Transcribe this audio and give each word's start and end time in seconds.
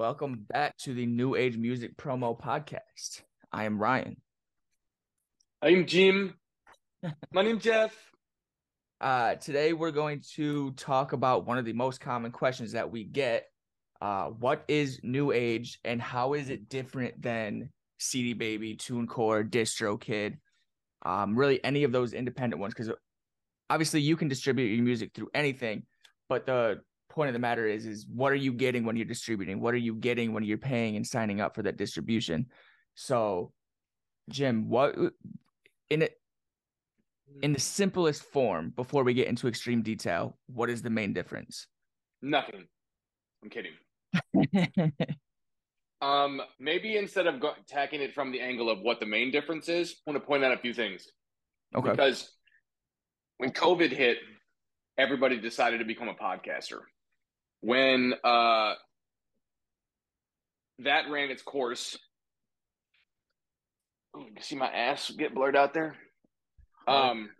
Welcome 0.00 0.46
back 0.48 0.78
to 0.78 0.94
the 0.94 1.04
New 1.04 1.34
Age 1.34 1.58
Music 1.58 1.94
Promo 1.94 2.34
Podcast. 2.34 3.20
I 3.52 3.64
am 3.64 3.78
Ryan. 3.78 4.16
I'm 5.60 5.84
Jim. 5.84 6.38
My 7.34 7.42
name's 7.42 7.62
Jeff. 7.62 7.94
Uh, 8.98 9.34
today 9.34 9.74
we're 9.74 9.90
going 9.90 10.22
to 10.36 10.70
talk 10.70 11.12
about 11.12 11.46
one 11.46 11.58
of 11.58 11.66
the 11.66 11.74
most 11.74 12.00
common 12.00 12.32
questions 12.32 12.72
that 12.72 12.90
we 12.90 13.04
get. 13.04 13.44
Uh, 14.00 14.28
what 14.28 14.64
is 14.68 15.00
New 15.02 15.32
Age 15.32 15.78
and 15.84 16.00
how 16.00 16.32
is 16.32 16.48
it 16.48 16.70
different 16.70 17.20
than 17.20 17.68
CD 17.98 18.32
Baby, 18.32 18.76
TuneCore, 18.76 19.50
DistroKid, 19.50 20.38
um, 21.04 21.36
really 21.36 21.62
any 21.62 21.84
of 21.84 21.92
those 21.92 22.14
independent 22.14 22.58
ones? 22.58 22.72
Because 22.72 22.90
obviously 23.68 24.00
you 24.00 24.16
can 24.16 24.28
distribute 24.28 24.74
your 24.74 24.82
music 24.82 25.10
through 25.12 25.28
anything, 25.34 25.82
but 26.26 26.46
the 26.46 26.80
point 27.10 27.28
of 27.28 27.34
the 27.34 27.38
matter 27.38 27.66
is 27.66 27.84
is 27.84 28.06
what 28.06 28.32
are 28.32 28.36
you 28.36 28.52
getting 28.52 28.84
when 28.84 28.96
you're 28.96 29.04
distributing? 29.04 29.60
What 29.60 29.74
are 29.74 29.78
you 29.78 29.94
getting 29.94 30.32
when 30.32 30.44
you're 30.44 30.58
paying 30.58 30.96
and 30.96 31.06
signing 31.06 31.40
up 31.40 31.54
for 31.54 31.62
that 31.62 31.76
distribution? 31.76 32.46
So 32.94 33.52
jim 34.30 34.68
what 34.68 34.94
in 35.90 36.02
it 36.02 36.12
in 37.42 37.52
the 37.52 37.58
simplest 37.60 38.22
form 38.22 38.72
before 38.76 39.02
we 39.02 39.12
get 39.12 39.26
into 39.26 39.48
extreme 39.48 39.82
detail 39.82 40.38
what 40.46 40.70
is 40.70 40.80
the 40.80 40.90
main 40.90 41.12
difference? 41.12 41.66
Nothing. 42.22 42.66
I'm 43.42 43.50
kidding. 43.50 43.72
Um 46.02 46.40
maybe 46.58 46.96
instead 46.96 47.26
of 47.26 47.40
go- 47.40 47.52
attacking 47.60 48.00
it 48.00 48.14
from 48.14 48.32
the 48.32 48.40
angle 48.40 48.70
of 48.70 48.78
what 48.80 49.00
the 49.00 49.04
main 49.04 49.30
difference 49.30 49.68
is 49.68 49.96
i 50.06 50.10
want 50.10 50.18
to 50.18 50.26
point 50.26 50.42
out 50.42 50.50
a 50.50 50.56
few 50.56 50.72
things. 50.72 51.06
Okay. 51.76 51.90
Because 51.90 52.30
when 53.36 53.50
covid 53.50 53.90
hit 53.90 54.16
everybody 54.96 55.38
decided 55.38 55.76
to 55.78 55.84
become 55.84 56.08
a 56.08 56.14
podcaster 56.14 56.80
when 57.60 58.14
uh, 58.24 58.74
that 60.80 61.10
ran 61.10 61.30
its 61.30 61.42
course, 61.42 61.98
oh, 64.14 64.20
you 64.20 64.42
see 64.42 64.56
my 64.56 64.68
ass 64.68 65.10
get 65.10 65.34
blurred 65.34 65.56
out 65.56 65.74
there. 65.74 65.96
Um, 66.88 67.30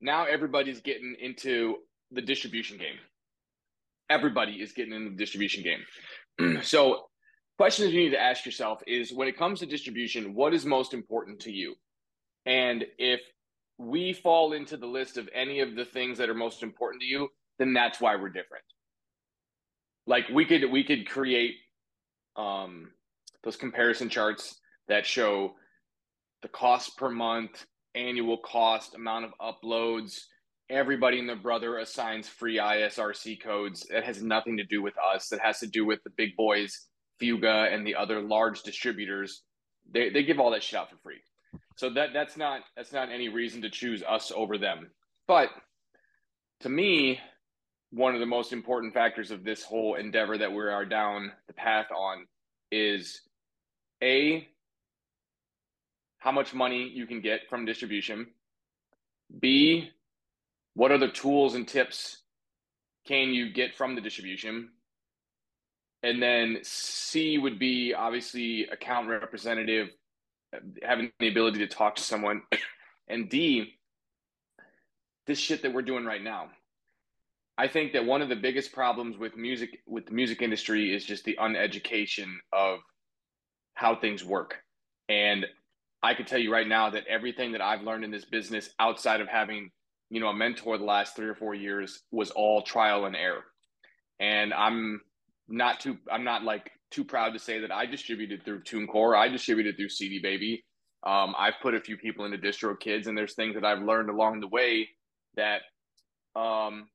now 0.00 0.26
everybody's 0.26 0.80
getting 0.80 1.16
into 1.20 1.76
the 2.10 2.20
distribution 2.20 2.76
game. 2.76 2.96
Everybody 4.10 4.54
is 4.54 4.72
getting 4.72 4.92
into 4.92 5.10
the 5.10 5.16
distribution 5.16 5.64
game. 5.64 6.60
so, 6.62 7.06
questions 7.56 7.92
you 7.92 8.00
need 8.00 8.10
to 8.10 8.20
ask 8.20 8.44
yourself 8.44 8.82
is 8.86 9.12
when 9.12 9.28
it 9.28 9.38
comes 9.38 9.60
to 9.60 9.66
distribution, 9.66 10.34
what 10.34 10.52
is 10.52 10.66
most 10.66 10.92
important 10.92 11.40
to 11.40 11.52
you? 11.52 11.74
And 12.44 12.84
if 12.98 13.20
we 13.78 14.12
fall 14.12 14.52
into 14.52 14.76
the 14.76 14.86
list 14.86 15.16
of 15.16 15.28
any 15.34 15.60
of 15.60 15.74
the 15.74 15.84
things 15.84 16.18
that 16.18 16.28
are 16.28 16.34
most 16.34 16.62
important 16.62 17.02
to 17.02 17.06
you, 17.06 17.28
then 17.62 17.72
that's 17.72 18.00
why 18.00 18.16
we're 18.16 18.28
different. 18.28 18.64
Like 20.06 20.28
we 20.28 20.44
could 20.44 20.70
we 20.70 20.82
could 20.82 21.08
create 21.08 21.54
um 22.34 22.90
those 23.44 23.56
comparison 23.56 24.08
charts 24.08 24.58
that 24.88 25.06
show 25.06 25.54
the 26.42 26.48
cost 26.48 26.96
per 26.96 27.08
month, 27.08 27.64
annual 27.94 28.38
cost, 28.38 28.94
amount 28.96 29.26
of 29.26 29.32
uploads. 29.40 30.18
Everybody 30.70 31.20
and 31.20 31.28
their 31.28 31.36
brother 31.36 31.78
assigns 31.78 32.28
free 32.28 32.56
ISRC 32.56 33.40
codes. 33.40 33.86
It 33.90 34.04
has 34.04 34.22
nothing 34.22 34.56
to 34.56 34.64
do 34.64 34.82
with 34.82 34.94
us. 34.98 35.30
It 35.32 35.40
has 35.40 35.60
to 35.60 35.66
do 35.68 35.84
with 35.84 36.02
the 36.02 36.10
big 36.16 36.34
boys, 36.36 36.88
Fuga, 37.20 37.68
and 37.70 37.86
the 37.86 37.94
other 37.94 38.20
large 38.20 38.62
distributors. 38.62 39.42
They 39.88 40.10
they 40.10 40.24
give 40.24 40.40
all 40.40 40.50
that 40.50 40.64
shit 40.64 40.80
out 40.80 40.90
for 40.90 40.96
free. 40.96 41.20
So 41.76 41.90
that 41.90 42.10
that's 42.12 42.36
not 42.36 42.62
that's 42.76 42.92
not 42.92 43.10
any 43.10 43.28
reason 43.28 43.62
to 43.62 43.70
choose 43.70 44.02
us 44.02 44.32
over 44.34 44.58
them. 44.58 44.90
But 45.28 45.50
to 46.60 46.68
me, 46.68 47.20
one 47.92 48.14
of 48.14 48.20
the 48.20 48.26
most 48.26 48.52
important 48.52 48.94
factors 48.94 49.30
of 49.30 49.44
this 49.44 49.62
whole 49.62 49.96
endeavor 49.96 50.38
that 50.38 50.50
we 50.50 50.64
are 50.64 50.86
down 50.86 51.30
the 51.46 51.52
path 51.52 51.86
on 51.94 52.26
is 52.70 53.20
a 54.02 54.48
how 56.18 56.32
much 56.32 56.54
money 56.54 56.88
you 56.88 57.06
can 57.06 57.20
get 57.20 57.42
from 57.50 57.66
distribution. 57.66 58.26
B 59.40 59.90
what 60.74 60.90
other 60.90 61.10
tools 61.10 61.54
and 61.54 61.68
tips 61.68 62.22
can 63.06 63.28
you 63.28 63.52
get 63.52 63.74
from 63.74 63.94
the 63.94 64.00
distribution? 64.00 64.70
And 66.02 66.22
then 66.22 66.60
c 66.62 67.36
would 67.36 67.58
be 67.58 67.92
obviously 67.92 68.66
account 68.68 69.08
representative 69.08 69.88
having 70.82 71.12
the 71.20 71.28
ability 71.28 71.58
to 71.58 71.66
talk 71.66 71.96
to 71.96 72.02
someone. 72.02 72.42
And 73.08 73.28
d 73.28 73.74
this 75.26 75.38
shit 75.38 75.60
that 75.62 75.74
we're 75.74 75.82
doing 75.82 76.06
right 76.06 76.22
now 76.22 76.50
I 77.62 77.68
think 77.68 77.92
that 77.92 78.04
one 78.04 78.22
of 78.22 78.28
the 78.28 78.34
biggest 78.34 78.72
problems 78.72 79.16
with 79.16 79.36
music 79.36 79.78
with 79.86 80.06
the 80.06 80.12
music 80.12 80.42
industry 80.42 80.92
is 80.92 81.04
just 81.04 81.22
the 81.22 81.38
uneducation 81.40 82.34
of 82.52 82.80
how 83.74 83.94
things 83.94 84.24
work. 84.24 84.56
And 85.08 85.46
I 86.02 86.14
can 86.14 86.26
tell 86.26 86.40
you 86.40 86.52
right 86.52 86.66
now 86.66 86.90
that 86.90 87.06
everything 87.06 87.52
that 87.52 87.60
I've 87.60 87.82
learned 87.82 88.02
in 88.02 88.10
this 88.10 88.24
business 88.24 88.70
outside 88.80 89.20
of 89.20 89.28
having, 89.28 89.70
you 90.10 90.18
know, 90.18 90.26
a 90.26 90.34
mentor 90.34 90.76
the 90.76 90.82
last 90.82 91.14
3 91.14 91.28
or 91.28 91.36
4 91.36 91.54
years 91.54 92.02
was 92.10 92.32
all 92.32 92.62
trial 92.62 93.04
and 93.04 93.14
error. 93.14 93.44
And 94.18 94.52
I'm 94.52 95.00
not 95.46 95.78
too 95.78 95.98
I'm 96.10 96.24
not 96.24 96.42
like 96.42 96.68
too 96.90 97.04
proud 97.04 97.32
to 97.34 97.38
say 97.38 97.60
that 97.60 97.70
I 97.70 97.86
distributed 97.86 98.44
through 98.44 98.64
TuneCore, 98.64 99.16
I 99.16 99.28
distributed 99.28 99.76
through 99.76 99.90
CD 99.90 100.18
Baby. 100.20 100.64
Um, 101.06 101.32
I've 101.38 101.60
put 101.62 101.74
a 101.74 101.80
few 101.80 101.96
people 101.96 102.24
into 102.24 102.38
DistroKids 102.38 103.06
and 103.06 103.16
there's 103.16 103.36
things 103.36 103.54
that 103.54 103.64
I've 103.64 103.84
learned 103.84 104.10
along 104.10 104.40
the 104.40 104.48
way 104.48 104.88
that 105.36 105.60
um, 106.34 106.88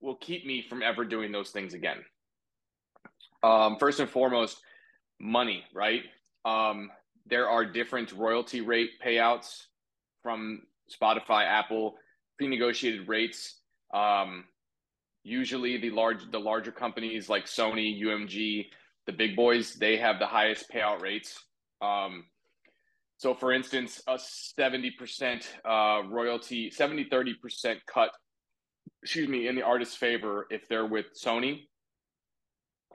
will 0.00 0.16
keep 0.16 0.46
me 0.46 0.62
from 0.62 0.82
ever 0.82 1.04
doing 1.04 1.32
those 1.32 1.50
things 1.50 1.74
again. 1.74 1.98
Um, 3.42 3.76
first 3.78 4.00
and 4.00 4.08
foremost, 4.08 4.60
money, 5.18 5.64
right? 5.74 6.02
Um, 6.44 6.90
there 7.26 7.48
are 7.48 7.64
different 7.64 8.12
royalty 8.12 8.60
rate 8.60 8.90
payouts 9.04 9.64
from 10.22 10.62
Spotify, 10.90 11.44
Apple, 11.44 11.94
pre-negotiated 12.38 13.08
rates. 13.08 13.60
Um, 13.94 14.44
usually, 15.22 15.78
the 15.78 15.90
large, 15.90 16.30
the 16.30 16.40
larger 16.40 16.72
companies 16.72 17.28
like 17.28 17.46
Sony, 17.46 18.00
UMG, 18.02 18.66
the 19.06 19.12
big 19.12 19.36
boys, 19.36 19.74
they 19.74 19.96
have 19.96 20.18
the 20.18 20.26
highest 20.26 20.70
payout 20.70 21.00
rates. 21.00 21.38
Um, 21.80 22.24
so, 23.16 23.34
for 23.34 23.52
instance, 23.52 24.00
a 24.08 24.18
seventy 24.18 24.90
percent 24.90 25.46
uh, 25.64 26.02
royalty, 26.08 26.70
70 26.70 27.04
30 27.10 27.34
percent 27.34 27.78
cut 27.86 28.10
excuse 29.02 29.28
me, 29.28 29.48
in 29.48 29.54
the 29.54 29.62
artist's 29.62 29.96
favor 29.96 30.46
if 30.50 30.68
they're 30.68 30.86
with 30.86 31.06
Sony, 31.20 31.66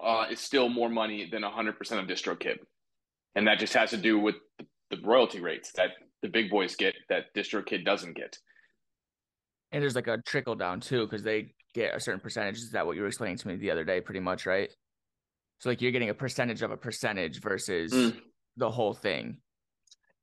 uh, 0.01 0.25
is 0.29 0.39
still 0.39 0.69
more 0.69 0.89
money 0.89 1.27
than 1.31 1.41
100% 1.41 1.69
of 1.69 2.07
DistroKid. 2.07 2.57
And 3.35 3.47
that 3.47 3.59
just 3.59 3.73
has 3.73 3.89
to 3.91 3.97
do 3.97 4.19
with 4.19 4.35
the 4.89 4.97
royalty 5.03 5.39
rates 5.39 5.71
that 5.75 5.91
the 6.21 6.29
big 6.29 6.49
boys 6.49 6.75
get 6.75 6.95
that 7.09 7.33
DistroKid 7.35 7.85
doesn't 7.85 8.15
get. 8.15 8.37
And 9.71 9.81
there's 9.81 9.95
like 9.95 10.07
a 10.07 10.19
trickle 10.25 10.55
down 10.55 10.79
too, 10.79 11.05
because 11.05 11.23
they 11.23 11.53
get 11.73 11.95
a 11.95 11.99
certain 11.99 12.21
percentage. 12.21 12.57
Is 12.57 12.71
that 12.71 12.85
what 12.85 12.95
you 12.95 13.01
were 13.01 13.07
explaining 13.07 13.37
to 13.37 13.47
me 13.47 13.55
the 13.55 13.71
other 13.71 13.83
day, 13.83 13.99
pretty 13.99 14.21
much, 14.21 14.45
right? 14.45 14.69
So 15.59 15.69
like 15.69 15.81
you're 15.81 15.91
getting 15.91 16.09
a 16.09 16.13
percentage 16.13 16.61
of 16.61 16.71
a 16.71 16.77
percentage 16.77 17.41
versus 17.41 17.91
mm. 17.91 18.17
the 18.57 18.69
whole 18.69 18.93
thing. 18.93 19.37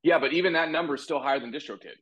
Yeah, 0.01 0.19
but 0.19 0.33
even 0.33 0.53
that 0.53 0.69
number 0.69 0.95
is 0.95 1.03
still 1.03 1.19
higher 1.19 1.39
than 1.39 1.51
DistroKid. 1.51 1.95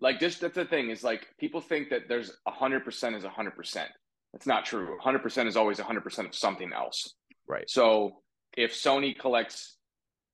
Like 0.00 0.20
this, 0.20 0.38
that's 0.38 0.54
the 0.54 0.64
thing 0.64 0.90
is 0.90 1.02
like 1.02 1.26
people 1.38 1.60
think 1.60 1.90
that 1.90 2.08
there's 2.08 2.30
a 2.46 2.50
hundred 2.50 2.84
percent 2.84 3.16
is 3.16 3.24
a 3.24 3.30
hundred 3.30 3.56
percent. 3.56 3.90
That's 4.32 4.46
not 4.46 4.64
true. 4.64 4.96
hundred 5.00 5.22
percent 5.22 5.48
is 5.48 5.56
always 5.56 5.78
a 5.78 5.84
hundred 5.84 6.04
percent 6.04 6.28
of 6.28 6.34
something 6.34 6.72
else. 6.72 7.14
Right. 7.48 7.68
So 7.68 8.22
if 8.56 8.72
Sony 8.72 9.18
collects, 9.18 9.76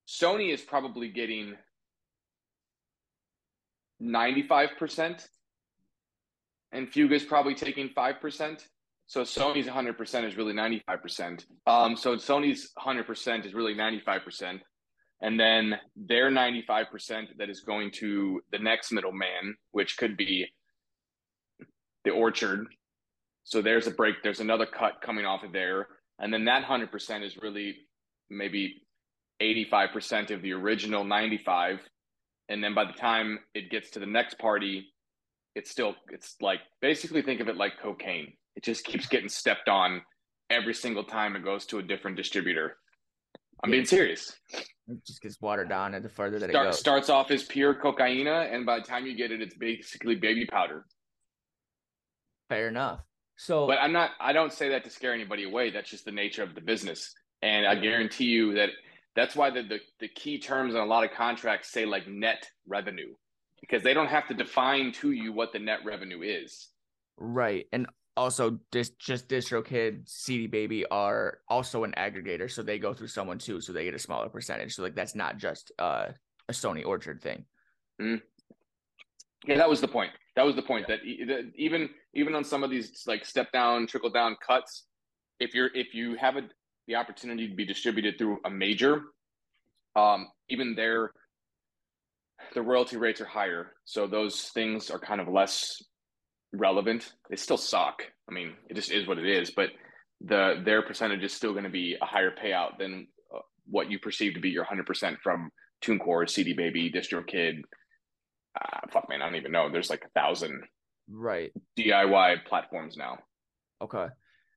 Sony 0.08 0.52
is 0.52 0.60
probably 0.60 1.08
getting 1.08 1.54
95% 4.02 5.26
and 6.72 6.88
Fuga 6.88 7.14
is 7.14 7.24
probably 7.24 7.54
taking 7.54 7.88
5%. 7.90 8.64
So 9.06 9.22
Sony's 9.22 9.66
100% 9.66 10.24
is 10.26 10.36
really 10.36 10.52
95%. 10.52 11.44
Um, 11.66 11.96
so 11.96 12.16
Sony's 12.16 12.72
100% 12.78 13.46
is 13.46 13.54
really 13.54 13.74
95% 13.74 14.60
and 15.24 15.40
then 15.40 15.74
their 15.96 16.30
95% 16.30 17.38
that 17.38 17.48
is 17.48 17.60
going 17.60 17.90
to 17.90 18.42
the 18.52 18.58
next 18.58 18.92
middleman 18.92 19.56
which 19.72 19.96
could 19.96 20.18
be 20.18 20.46
the 22.04 22.10
orchard. 22.10 22.66
So 23.42 23.62
there's 23.62 23.86
a 23.86 23.90
break 23.90 24.16
there's 24.22 24.40
another 24.40 24.66
cut 24.66 25.00
coming 25.02 25.24
off 25.24 25.42
of 25.42 25.52
there. 25.52 25.88
And 26.18 26.32
then 26.32 26.44
that 26.44 26.64
100% 26.64 27.24
is 27.24 27.38
really 27.38 27.74
maybe 28.28 28.82
85% 29.42 30.30
of 30.30 30.42
the 30.42 30.52
original 30.52 31.04
95 31.04 31.80
and 32.50 32.62
then 32.62 32.74
by 32.74 32.84
the 32.84 32.92
time 32.92 33.38
it 33.54 33.70
gets 33.70 33.90
to 33.90 33.98
the 33.98 34.06
next 34.06 34.38
party 34.38 34.92
it's 35.54 35.70
still 35.70 35.94
it's 36.10 36.36
like 36.42 36.60
basically 36.82 37.22
think 37.22 37.40
of 37.40 37.48
it 37.48 37.56
like 37.56 37.80
cocaine. 37.80 38.34
It 38.56 38.62
just 38.62 38.84
keeps 38.84 39.06
getting 39.06 39.30
stepped 39.30 39.70
on 39.70 40.02
every 40.50 40.74
single 40.74 41.04
time 41.04 41.34
it 41.34 41.44
goes 41.44 41.64
to 41.66 41.78
a 41.78 41.82
different 41.82 42.18
distributor. 42.18 42.76
I'm 43.62 43.70
being 43.70 43.86
serious 43.86 44.34
it 44.88 45.04
just 45.06 45.22
gets 45.22 45.40
watered 45.40 45.68
down 45.68 45.94
and 45.94 46.04
the 46.04 46.08
further 46.08 46.38
that 46.38 46.50
Start, 46.50 46.66
it 46.66 46.70
goes. 46.70 46.78
Starts 46.78 47.08
off 47.08 47.30
as 47.30 47.44
pure 47.44 47.74
cocaina, 47.74 48.52
and 48.52 48.66
by 48.66 48.78
the 48.78 48.84
time 48.84 49.06
you 49.06 49.16
get 49.16 49.30
it, 49.30 49.40
it's 49.40 49.56
basically 49.56 50.14
baby 50.14 50.46
powder. 50.46 50.84
Fair 52.48 52.68
enough. 52.68 53.00
So, 53.36 53.66
but 53.66 53.78
I'm 53.80 53.92
not. 53.92 54.10
I 54.20 54.32
don't 54.32 54.52
say 54.52 54.68
that 54.70 54.84
to 54.84 54.90
scare 54.90 55.12
anybody 55.12 55.44
away. 55.44 55.70
That's 55.70 55.90
just 55.90 56.04
the 56.04 56.12
nature 56.12 56.42
of 56.42 56.54
the 56.54 56.60
business. 56.60 57.12
And 57.42 57.66
I 57.66 57.74
guarantee 57.74 58.26
you 58.26 58.54
that 58.54 58.70
that's 59.14 59.36
why 59.36 59.50
the, 59.50 59.62
the, 59.62 59.80
the 60.00 60.08
key 60.08 60.38
terms 60.38 60.74
in 60.74 60.80
a 60.80 60.84
lot 60.84 61.04
of 61.04 61.10
contracts 61.12 61.70
say 61.70 61.84
like 61.84 62.08
net 62.08 62.48
revenue 62.66 63.14
because 63.60 63.82
they 63.82 63.94
don't 63.94 64.08
have 64.08 64.26
to 64.28 64.34
define 64.34 64.92
to 64.92 65.12
you 65.12 65.32
what 65.32 65.52
the 65.52 65.58
net 65.58 65.80
revenue 65.84 66.22
is. 66.22 66.68
Right. 67.16 67.66
And 67.72 67.86
also 68.16 68.58
this 68.70 68.90
just 68.90 69.28
DistroKid, 69.28 70.08
CD 70.08 70.46
Baby 70.46 70.84
are 70.86 71.38
also 71.48 71.84
an 71.84 71.94
aggregator, 71.96 72.50
so 72.50 72.62
they 72.62 72.78
go 72.78 72.94
through 72.94 73.08
someone 73.08 73.38
too, 73.38 73.60
so 73.60 73.72
they 73.72 73.84
get 73.84 73.94
a 73.94 73.98
smaller 73.98 74.28
percentage. 74.28 74.74
So 74.74 74.82
like 74.82 74.94
that's 74.94 75.14
not 75.14 75.36
just 75.36 75.72
uh, 75.78 76.06
a 76.48 76.52
Sony 76.52 76.84
Orchard 76.84 77.22
thing. 77.22 77.44
Mm. 78.00 78.20
Yeah, 79.46 79.56
that 79.56 79.68
was 79.68 79.80
the 79.80 79.88
point. 79.88 80.10
That 80.36 80.44
was 80.44 80.56
the 80.56 80.62
point 80.62 80.86
yeah. 80.88 80.96
that 80.96 81.42
even 81.56 81.90
even 82.14 82.34
on 82.34 82.44
some 82.44 82.64
of 82.64 82.70
these 82.70 83.04
like 83.06 83.24
step 83.24 83.52
down, 83.52 83.86
trickle 83.86 84.10
down 84.10 84.36
cuts, 84.44 84.84
if 85.40 85.54
you're 85.54 85.70
if 85.74 85.94
you 85.94 86.16
have 86.16 86.36
a, 86.36 86.42
the 86.86 86.94
opportunity 86.94 87.48
to 87.48 87.54
be 87.54 87.64
distributed 87.64 88.18
through 88.18 88.38
a 88.44 88.50
major, 88.50 89.02
um, 89.96 90.28
even 90.48 90.74
their 90.74 91.10
the 92.54 92.62
royalty 92.62 92.96
rates 92.96 93.20
are 93.20 93.26
higher, 93.26 93.72
so 93.84 94.06
those 94.06 94.48
things 94.50 94.90
are 94.90 94.98
kind 94.98 95.20
of 95.20 95.28
less 95.28 95.82
relevant. 96.54 97.12
They 97.30 97.36
still 97.36 97.56
suck. 97.56 98.02
I 98.28 98.32
mean, 98.32 98.54
it 98.68 98.74
just 98.74 98.90
is 98.90 99.06
what 99.06 99.18
it 99.18 99.26
is. 99.26 99.50
But 99.50 99.70
the 100.20 100.62
their 100.64 100.82
percentage 100.82 101.22
is 101.22 101.32
still 101.32 101.52
going 101.52 101.64
to 101.64 101.70
be 101.70 101.96
a 102.00 102.04
higher 102.04 102.30
payout 102.30 102.78
than 102.78 103.06
uh, 103.34 103.40
what 103.66 103.90
you 103.90 103.98
perceive 103.98 104.34
to 104.34 104.40
be 104.40 104.50
your 104.50 104.64
hundred 104.64 104.86
percent 104.86 105.18
from 105.22 105.50
TuneCore, 105.84 106.28
CD 106.28 106.54
Baby, 106.54 106.90
DistroKid. 106.90 107.62
Uh, 108.60 108.80
fuck 108.92 109.08
man, 109.08 109.20
I 109.20 109.26
don't 109.26 109.36
even 109.36 109.52
know. 109.52 109.70
There's 109.70 109.90
like 109.90 110.04
a 110.04 110.20
thousand 110.20 110.62
right 111.10 111.52
DIY 111.78 112.44
platforms 112.46 112.96
now. 112.96 113.18
Okay. 113.82 114.06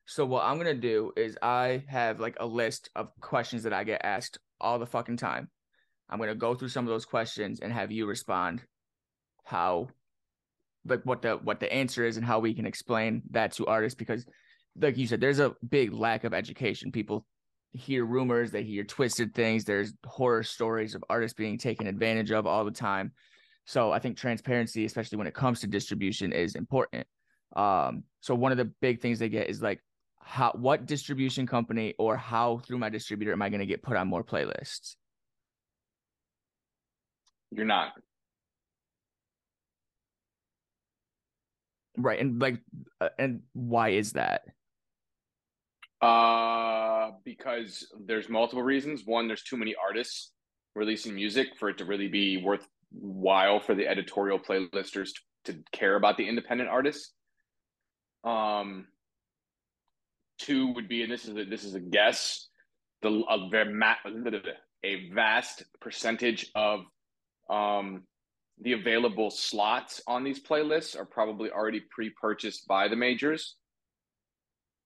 So 0.06 0.26
what 0.26 0.46
I'm 0.46 0.58
gonna 0.58 0.74
do 0.74 1.12
is 1.18 1.38
I 1.42 1.84
have 1.90 2.20
like 2.20 2.38
a 2.40 2.46
list 2.46 2.90
of 2.96 3.10
questions 3.20 3.64
that 3.64 3.74
I 3.74 3.84
get 3.84 4.02
asked 4.04 4.40
all 4.62 4.80
the 4.80 4.86
fucking 4.86 5.18
time. 5.18 5.50
I'm 6.10 6.20
gonna 6.20 6.36
go 6.36 6.56
through 6.56 6.70
some 6.70 6.86
of 6.86 6.90
those 6.90 7.06
questions 7.06 7.60
and 7.60 7.74
have 7.74 7.92
you 7.92 8.06
respond 8.06 8.62
how 9.44 9.90
like 10.88 11.04
what 11.04 11.22
the 11.22 11.36
what 11.38 11.60
the 11.60 11.72
answer 11.72 12.06
is 12.06 12.18
and 12.18 12.25
how 12.25 12.39
we 12.39 12.54
can 12.54 12.66
explain 12.66 13.22
that 13.31 13.51
to 13.54 13.66
artists 13.66 13.98
because 13.98 14.25
like 14.80 14.98
you 14.98 15.07
said 15.07 15.22
there's 15.22 15.39
a 15.39 15.56
big 15.68 15.94
lack 15.94 16.24
of 16.24 16.34
education. 16.34 16.92
People 16.92 17.25
hear 17.74 18.06
rumors 18.06 18.50
they 18.50 18.63
hear 18.63 18.84
twisted 18.84 19.36
things 19.36 19.63
there's 19.63 19.94
horror 20.06 20.42
stories 20.42 20.95
of 20.95 21.04
artists 21.10 21.36
being 21.36 21.57
taken 21.57 21.86
advantage 21.86 22.31
of 22.31 22.48
all 22.48 22.66
the 22.66 22.72
time. 22.72 23.12
So 23.66 23.92
i 23.92 24.00
think 24.00 24.18
transparency 24.18 24.86
especially 24.86 25.18
when 25.18 25.28
it 25.28 25.34
comes 25.34 25.60
to 25.62 25.68
distribution 25.68 26.31
is 26.31 26.56
important. 26.56 27.06
Um 27.56 28.04
so 28.22 28.36
one 28.36 28.51
of 28.51 28.57
the 28.57 28.72
big 28.81 29.01
things 29.01 29.19
they 29.19 29.30
get 29.30 29.50
is 29.50 29.62
like 29.62 29.81
how 30.19 30.51
what 30.54 30.86
distribution 30.86 31.48
company 31.48 31.94
or 31.98 32.18
how 32.18 32.60
through 32.60 32.78
my 32.78 32.89
distributor 32.89 33.31
am 33.31 33.42
i 33.42 33.50
going 33.50 33.60
to 33.60 33.66
get 33.66 33.84
put 33.84 33.95
on 33.95 34.07
more 34.07 34.24
playlists? 34.24 34.95
You're 37.51 37.66
not 37.66 37.94
Right. 41.98 42.20
And 42.20 42.40
like, 42.40 42.60
uh, 43.02 43.10
and 43.18 43.42
why 43.54 43.90
is 43.90 44.14
that? 44.14 44.44
Uh, 46.02 47.12
because 47.26 47.88
there's 48.06 48.30
multiple 48.30 48.64
reasons. 48.64 49.04
One, 49.06 49.28
there's 49.28 49.44
too 49.44 49.58
many 49.58 49.76
artists 49.84 50.32
releasing 50.76 51.16
music 51.16 51.48
for 51.58 51.70
it 51.70 51.80
to 51.80 51.86
really 51.86 52.08
be 52.08 52.44
worthwhile 52.44 53.60
for 53.60 53.74
the 53.74 53.88
editorial 53.88 54.40
playlisters 54.40 55.10
to, 55.46 55.54
to 55.54 55.60
care 55.72 55.96
about 55.96 56.18
the 56.18 56.28
independent 56.28 56.70
artists. 56.70 57.14
Um, 58.24 58.88
two 60.38 60.74
would 60.74 60.88
be, 60.88 61.02
and 61.02 61.12
this 61.12 61.26
is 61.26 61.36
a, 61.36 61.46
this 61.46 61.64
is 61.64 61.74
a 61.74 61.80
guess, 61.80 62.48
the 63.02 63.10
a, 63.10 64.42
a 64.84 65.10
vast 65.14 65.64
percentage 65.82 66.52
of 66.56 66.82
um 67.50 68.04
the 68.62 68.74
available 68.74 69.30
slots 69.30 70.01
on 70.07 70.24
these 70.24 70.42
playlists 70.42 70.98
are 70.98 71.06
probably 71.06 71.51
already 71.51 71.81
pre-purchased 71.92 72.68
by 72.68 72.88
the 72.88 72.95
majors. 72.95 73.56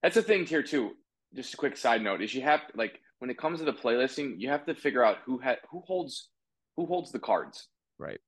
That's 0.04 0.16
the 0.16 0.22
thing 0.22 0.46
here 0.46 0.64
too. 0.64 0.92
Just 1.34 1.54
a 1.54 1.58
quick 1.58 1.78
side 1.78 2.02
note 2.02 2.22
is 2.22 2.34
you 2.34 2.42
have 2.42 2.62
like 2.76 3.00
when 3.20 3.30
it 3.30 3.38
comes 3.38 3.60
to 3.60 3.66
the 3.66 3.74
playlisting, 3.74 4.36
you 4.38 4.50
have 4.50 4.66
to 4.66 4.76
figure 4.76 5.04
out 5.04 5.20
who 5.26 5.38
had 5.38 5.58
who 5.70 5.82
holds 5.82 6.30
who 6.76 6.86
holds 6.86 7.12
the 7.12 7.20
cards. 7.20 7.68
Right. 7.98 8.20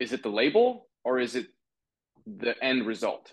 Is 0.00 0.12
it 0.12 0.22
the 0.22 0.28
label 0.28 0.88
or 1.04 1.18
is 1.18 1.34
it 1.36 1.46
the 2.26 2.54
end 2.62 2.86
result? 2.86 3.32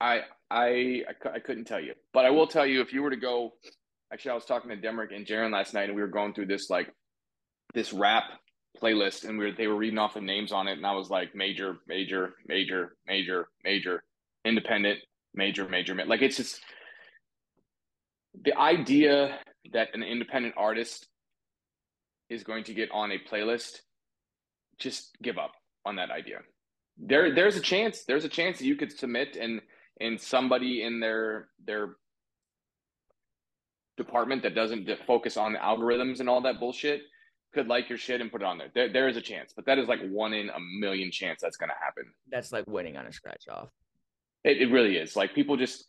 I 0.00 0.22
I 0.50 1.04
I, 1.24 1.38
couldn't 1.38 1.66
tell 1.66 1.80
you, 1.80 1.94
but 2.12 2.24
I 2.24 2.30
will 2.30 2.48
tell 2.48 2.66
you 2.66 2.80
if 2.80 2.92
you 2.92 3.02
were 3.02 3.10
to 3.10 3.16
go. 3.16 3.52
Actually, 4.12 4.32
I 4.32 4.34
was 4.34 4.44
talking 4.44 4.70
to 4.70 4.76
Demrick 4.76 5.14
and 5.14 5.26
Jaron 5.26 5.52
last 5.52 5.72
night, 5.74 5.84
and 5.84 5.94
we 5.94 6.02
were 6.02 6.08
going 6.08 6.34
through 6.34 6.46
this 6.46 6.68
like 6.68 6.92
this 7.72 7.92
rap 7.92 8.24
playlist 8.80 9.24
and 9.28 9.38
we 9.38 9.46
were, 9.46 9.52
they 9.52 9.66
were 9.66 9.76
reading 9.76 9.98
off 9.98 10.14
the 10.14 10.20
names 10.20 10.52
on 10.52 10.68
it 10.68 10.72
and 10.72 10.86
I 10.86 10.92
was 10.92 11.10
like 11.10 11.34
major, 11.34 11.78
major, 11.86 12.34
major, 12.46 12.96
major, 13.06 13.48
major, 13.64 14.02
independent, 14.44 15.00
major, 15.34 15.68
major, 15.68 15.94
like 16.06 16.22
it's 16.22 16.36
just 16.36 16.60
the 18.44 18.56
idea 18.58 19.38
that 19.72 19.88
an 19.94 20.02
independent 20.02 20.54
artist 20.56 21.06
is 22.28 22.42
going 22.42 22.64
to 22.64 22.74
get 22.74 22.90
on 22.90 23.12
a 23.12 23.18
playlist, 23.18 23.80
just 24.78 25.10
give 25.22 25.38
up 25.38 25.52
on 25.84 25.96
that 25.96 26.10
idea. 26.10 26.38
There, 26.98 27.34
there's 27.34 27.56
a 27.56 27.60
chance. 27.60 28.04
There's 28.04 28.24
a 28.24 28.28
chance 28.28 28.58
that 28.58 28.66
you 28.66 28.76
could 28.76 28.92
submit 28.92 29.36
and 29.40 29.60
and 30.00 30.20
somebody 30.20 30.82
in 30.82 31.00
their 31.00 31.48
their 31.64 31.96
department 33.96 34.42
that 34.42 34.54
doesn't 34.54 34.88
focus 35.06 35.36
on 35.36 35.54
algorithms 35.54 36.20
and 36.20 36.28
all 36.28 36.40
that 36.42 36.58
bullshit 36.58 37.02
could 37.52 37.68
like 37.68 37.88
your 37.88 37.98
shit 37.98 38.20
and 38.20 38.30
put 38.30 38.42
it 38.42 38.44
on 38.44 38.58
there. 38.58 38.68
There, 38.74 38.92
there 38.92 39.08
is 39.08 39.16
a 39.16 39.20
chance, 39.20 39.52
but 39.54 39.66
that 39.66 39.78
is 39.78 39.88
like 39.88 40.00
one 40.08 40.32
in 40.32 40.48
a 40.48 40.60
million 40.80 41.10
chance 41.10 41.40
that's 41.40 41.56
going 41.56 41.70
to 41.70 41.76
happen. 41.82 42.04
That's 42.30 42.52
like 42.52 42.64
winning 42.66 42.96
on 42.96 43.06
a 43.06 43.12
scratch 43.12 43.44
off. 43.50 43.68
It, 44.44 44.62
it 44.62 44.72
really 44.72 44.96
is. 44.96 45.16
Like 45.16 45.34
people 45.34 45.56
just, 45.56 45.84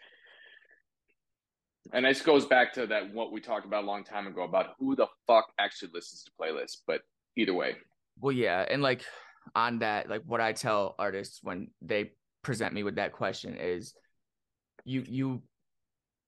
and 1.91 2.05
this 2.05 2.21
goes 2.21 2.45
back 2.45 2.73
to 2.73 2.87
that 2.87 3.13
what 3.13 3.31
we 3.31 3.41
talked 3.41 3.65
about 3.65 3.83
a 3.83 3.87
long 3.87 4.03
time 4.03 4.27
ago 4.27 4.43
about 4.43 4.75
who 4.79 4.95
the 4.95 5.07
fuck 5.27 5.51
actually 5.59 5.91
listens 5.93 6.23
to 6.23 6.31
playlists. 6.39 6.77
But 6.85 7.01
either 7.35 7.53
way, 7.53 7.75
well, 8.19 8.31
yeah, 8.31 8.65
and 8.69 8.81
like 8.81 9.03
on 9.55 9.79
that, 9.79 10.09
like 10.09 10.21
what 10.25 10.41
I 10.41 10.53
tell 10.53 10.95
artists 10.99 11.39
when 11.41 11.69
they 11.81 12.11
present 12.41 12.73
me 12.73 12.83
with 12.83 12.95
that 12.95 13.11
question 13.11 13.55
is, 13.57 13.93
you 14.85 15.03
you 15.07 15.41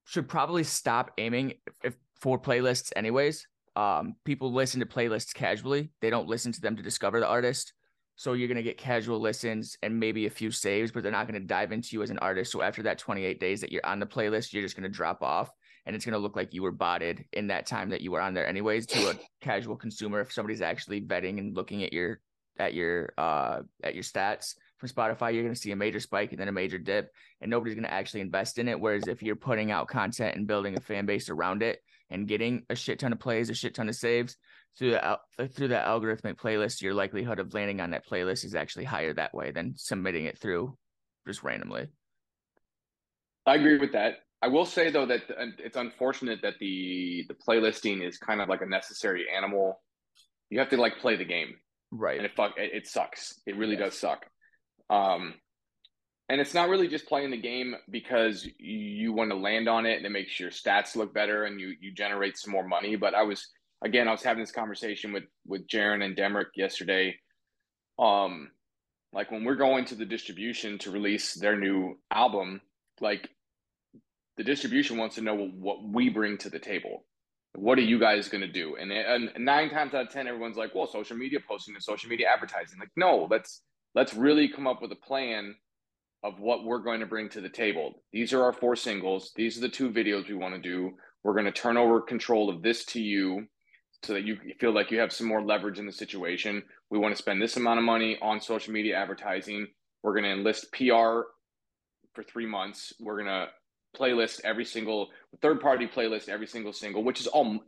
should 0.05 0.27
probably 0.27 0.63
stop 0.63 1.11
aiming 1.17 1.53
if, 1.83 1.95
for 2.19 2.39
playlists 2.39 2.91
anyways 2.95 3.47
um, 3.75 4.15
people 4.24 4.53
listen 4.53 4.79
to 4.79 4.86
playlists 4.86 5.34
casually. 5.34 5.91
They 6.01 6.10
don't 6.10 6.27
listen 6.27 6.51
to 6.53 6.62
them 6.62 6.75
to 6.77 6.84
discover 6.84 7.20
the 7.20 7.27
artist. 7.27 7.74
So 8.15 8.34
you're 8.34 8.48
going 8.48 8.55
to 8.55 8.63
get 8.63 8.77
casual 8.77 9.20
listens 9.20 9.77
and 9.84 10.00
maybe 10.00 10.25
a 10.25 10.29
few 10.29 10.50
saves, 10.50 10.91
but 10.91 11.03
they're 11.03 11.12
not 11.12 11.27
going 11.27 11.39
to 11.39 11.46
dive 11.46 11.74
into 11.74 11.89
you 11.91 12.01
as 12.01 12.10
an 12.10 12.20
artist. 12.20 12.51
So 12.51 12.62
after 12.62 12.84
that 12.84 12.98
28 12.98 13.39
days 13.41 13.60
that 13.62 13.72
you're 13.74 13.86
on 13.86 14.00
the 14.00 14.05
playlist, 14.05 14.53
you're 14.53 14.63
just 14.63 14.77
going 14.77 14.89
to 14.89 14.98
drop 14.98 15.22
off 15.22 15.51
and 15.86 15.96
it's 15.96 16.05
going 16.05 16.13
to 16.13 16.20
look 16.20 16.36
like 16.36 16.53
you 16.53 16.63
were 16.63 16.72
botted 16.72 17.25
in 17.34 17.48
that 17.48 17.65
time 17.65 17.89
that 17.89 18.01
you 18.01 18.12
were 18.12 18.22
on 18.22 18.34
there 18.34 18.48
anyways 18.48 18.86
to 18.88 19.10
a 19.10 19.15
casual 19.41 19.75
consumer. 19.75 20.22
If 20.22 20.32
somebody's 20.32 20.62
actually 20.62 21.01
vetting 21.01 21.39
and 21.39 21.55
looking 21.55 21.84
at 21.84 21.91
your, 21.91 22.22
at 22.58 22.74
your, 22.74 23.13
uh, 23.17 23.60
at 23.84 23.96
your 23.96 24.03
stats 24.03 24.55
from 24.77 24.88
Spotify, 24.88 25.34
you're 25.34 25.44
going 25.44 25.53
to 25.53 25.60
see 25.60 25.72
a 25.72 25.75
major 25.75 26.00
spike 26.00 26.32
and 26.32 26.39
then 26.39 26.48
a 26.48 26.53
major 26.53 26.77
dip 26.77 27.12
and 27.41 27.51
nobody's 27.51 27.75
going 27.75 27.84
to 27.84 27.94
actually 27.94 28.22
invest 28.22 28.60
in 28.60 28.70
it. 28.70 28.79
Whereas 28.79 29.10
if 29.10 29.22
you're 29.22 29.36
putting 29.36 29.72
out 29.72 29.89
content 29.89 30.38
and 30.38 30.48
building 30.48 30.77
a 30.77 30.82
fan 30.82 31.05
base 31.05 31.29
around 31.29 31.62
it, 31.62 31.82
and 32.09 32.27
getting 32.27 32.63
a 32.69 32.75
shit 32.75 33.00
ton 33.00 33.13
of 33.13 33.19
plays, 33.19 33.50
a 33.50 33.53
shit 33.53 33.75
ton 33.75 33.89
of 33.89 33.95
saves 33.95 34.38
through 34.77 34.91
the 34.91 35.19
through 35.47 35.69
that 35.69 35.88
algorithmic 35.88 36.35
playlist, 36.35 36.81
your 36.81 36.93
likelihood 36.93 37.39
of 37.39 37.53
landing 37.53 37.81
on 37.81 37.91
that 37.91 38.07
playlist 38.07 38.45
is 38.45 38.55
actually 38.55 38.85
higher 38.85 39.13
that 39.13 39.33
way 39.33 39.51
than 39.51 39.74
submitting 39.75 40.25
it 40.25 40.38
through 40.38 40.77
just 41.27 41.43
randomly. 41.43 41.88
I 43.45 43.55
agree 43.55 43.77
with 43.77 43.93
that. 43.93 44.15
I 44.41 44.47
will 44.47 44.65
say 44.65 44.91
though 44.91 45.05
that 45.05 45.21
it's 45.59 45.77
unfortunate 45.77 46.39
that 46.43 46.55
the 46.59 47.25
the 47.27 47.33
playlisting 47.33 48.05
is 48.05 48.17
kind 48.17 48.41
of 48.41 48.50
like 48.50 48.62
a 48.62 48.65
necessary 48.65 49.25
animal. 49.35 49.81
You 50.50 50.59
have 50.59 50.69
to 50.69 50.77
like 50.77 51.00
play 51.00 51.15
the 51.15 51.25
game, 51.25 51.55
right? 51.91 52.17
And 52.17 52.25
it 52.25 52.33
fuck 52.35 52.53
it, 52.57 52.71
it 52.74 52.88
sucks. 52.88 53.39
It 53.47 53.57
really 53.57 53.75
yes. 53.77 53.91
does 53.91 54.00
suck. 54.00 54.25
Um, 54.89 55.35
and 56.29 56.41
it's 56.41 56.53
not 56.53 56.70
really 56.70 56.88
just 56.88 57.08
playing 57.08 57.32
the 57.32 57.38
game 57.38 57.75
because 57.89 58.48
you 58.58 59.13
want 59.13 59.29
to 59.29 59.38
land 59.38 59.70
on 59.70 59.86
it 59.86 59.98
and 59.98 60.05
it 60.05 60.12
makes 60.12 60.39
your 60.39 60.50
stats 60.50 60.96
look 60.96 61.13
better 61.13 61.46
and 61.46 61.60
you 61.60 61.74
you 61.79 61.91
generate 61.91 62.38
some 62.38 62.51
more 62.51 62.67
money. 62.67 62.96
But 62.96 63.13
I 63.13 63.24
was 63.24 63.48
again, 63.84 64.08
I 64.08 64.12
was 64.12 64.24
having 64.24 64.41
this 64.41 64.51
conversation 64.51 65.13
with 65.13 65.25
with 65.46 65.67
Jaron 65.67 66.03
and 66.03 66.15
Demrick 66.15 66.48
yesterday. 66.55 67.15
Um, 68.00 68.51
like 69.13 69.32
when 69.32 69.46
we're 69.46 69.55
going 69.55 69.86
to 69.86 69.96
the 69.96 70.05
distribution 70.05 70.77
to 70.79 70.91
release 70.91 71.36
their 71.36 71.58
new 71.58 71.98
album, 72.12 72.60
like 73.00 73.29
the 74.36 74.44
distribution 74.44 74.98
wants 74.98 75.15
to 75.15 75.22
know 75.22 75.36
what 75.36 75.84
we 75.84 76.10
bring 76.10 76.38
to 76.39 76.50
the 76.50 76.60
table. 76.60 77.05
What 77.53 77.77
are 77.77 77.84
you 77.84 78.00
guys 78.00 78.27
going 78.27 78.41
to 78.41 78.51
do? 78.51 78.75
And, 78.75 78.91
and 78.91 79.32
nine 79.38 79.70
times 79.70 79.94
out 79.94 80.08
of 80.08 80.12
ten, 80.12 80.27
everyone's 80.27 80.58
like, 80.58 80.74
"Well, 80.74 80.88
social 80.88 81.15
media 81.15 81.39
posting 81.48 81.75
and 81.75 81.84
social 81.84 82.10
media 82.10 82.27
advertising." 82.34 82.79
Like, 82.79 82.91
no, 82.98 83.27
let's 83.29 83.62
let's 83.94 84.13
really 84.15 84.50
come 84.50 84.67
up 84.67 84.82
with 84.82 84.91
a 84.91 84.98
plan 84.98 85.55
of 86.24 86.39
what 86.39 86.63
we're 86.63 86.79
going 86.79 87.00
to 87.00 87.05
bring 87.05 87.29
to 87.29 87.41
the 87.41 87.50
table. 87.50 88.01
These 88.12 88.34
are 88.34 88.43
our 88.43 88.53
four 88.53 88.75
singles. 88.75 89.31
These 89.36 89.57
are 89.57 89.62
the 89.62 89.69
two 89.69 89.91
videos 89.91 90.27
we 90.27 90.36
want 90.36 90.55
to 90.55 90.62
do. 90.62 90.93
We're 91.24 91.34
going 91.34 91.45
to 91.45 91.51
turn 91.51 91.77
over 91.77 92.01
control 92.01 92.50
of 92.50 92.62
this 92.62 92.86
to 92.86 93.01
you 93.01 93.48
so 94.03 94.13
that 94.13 94.24
you 94.24 94.38
feel 94.60 94.74
like 94.74 94.91
you 94.91 95.00
have 95.00 95.12
some 95.12 95.27
more 95.27 95.41
leverage 95.41 95.79
in 95.79 95.86
the 95.86 95.91
situation. 95.91 96.63
We 96.89 97.00
want 97.00 97.15
to 97.15 97.22
spend 97.22 97.41
this 97.41 97.57
amount 97.57 97.79
of 97.79 97.86
money 97.86 98.17
on 98.22 98.39
social 98.39 98.74
media 98.74 98.95
advertising. 98.95 99.67
We're 100.03 100.13
going 100.13 100.25
to 100.25 100.34
enlist 100.34 100.72
PR 100.72 101.25
for 102.13 102.24
three 102.27 102.45
months. 102.45 102.93
We're 103.00 103.17
going 103.22 103.27
to 103.27 103.48
playlist 104.00 104.41
every 104.43 104.65
single 104.65 105.10
third 105.41 105.62
party 105.62 105.88
playlist 105.88 106.29
every 106.29 106.48
single 106.48 106.74
single, 106.74 107.03
which 107.03 107.19
is 107.19 107.27
all 107.27 107.60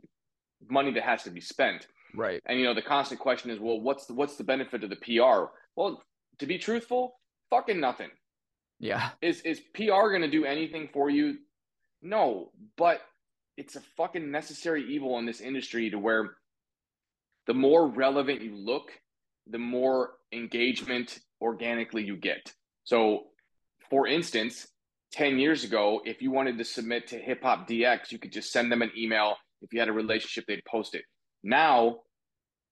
money 0.68 0.92
that 0.92 1.02
has 1.02 1.22
to 1.24 1.30
be 1.30 1.40
spent. 1.40 1.86
Right. 2.14 2.40
And 2.46 2.58
you 2.58 2.64
know, 2.64 2.74
the 2.74 2.82
constant 2.82 3.20
question 3.20 3.50
is, 3.50 3.58
well, 3.58 3.80
what's 3.80 4.06
the, 4.06 4.14
what's 4.14 4.36
the 4.36 4.44
benefit 4.44 4.84
of 4.84 4.90
the 4.90 4.96
PR? 4.96 5.50
Well, 5.76 6.02
to 6.38 6.46
be 6.46 6.58
truthful, 6.58 7.18
fucking 7.50 7.80
nothing. 7.80 8.10
Yeah. 8.78 9.10
Is 9.20 9.40
is 9.42 9.60
PR 9.74 10.10
going 10.10 10.22
to 10.22 10.30
do 10.30 10.44
anything 10.44 10.88
for 10.92 11.10
you? 11.10 11.38
No, 12.02 12.52
but 12.76 13.00
it's 13.56 13.76
a 13.76 13.80
fucking 13.96 14.30
necessary 14.30 14.84
evil 14.88 15.18
in 15.18 15.26
this 15.26 15.40
industry 15.40 15.90
to 15.90 15.98
where 15.98 16.36
the 17.46 17.54
more 17.54 17.88
relevant 17.88 18.40
you 18.40 18.54
look, 18.54 18.92
the 19.48 19.58
more 19.58 20.10
engagement 20.32 21.18
organically 21.40 22.04
you 22.04 22.16
get. 22.16 22.52
So, 22.84 23.24
for 23.90 24.06
instance, 24.06 24.68
10 25.12 25.38
years 25.38 25.64
ago, 25.64 26.02
if 26.04 26.22
you 26.22 26.30
wanted 26.30 26.58
to 26.58 26.64
submit 26.64 27.08
to 27.08 27.18
Hip 27.18 27.42
Hop 27.42 27.66
DX, 27.68 28.12
you 28.12 28.18
could 28.18 28.32
just 28.32 28.52
send 28.52 28.70
them 28.70 28.82
an 28.82 28.92
email. 28.96 29.36
If 29.62 29.72
you 29.72 29.80
had 29.80 29.88
a 29.88 29.92
relationship, 29.92 30.44
they'd 30.46 30.64
post 30.64 30.94
it. 30.94 31.02
Now, 31.42 32.00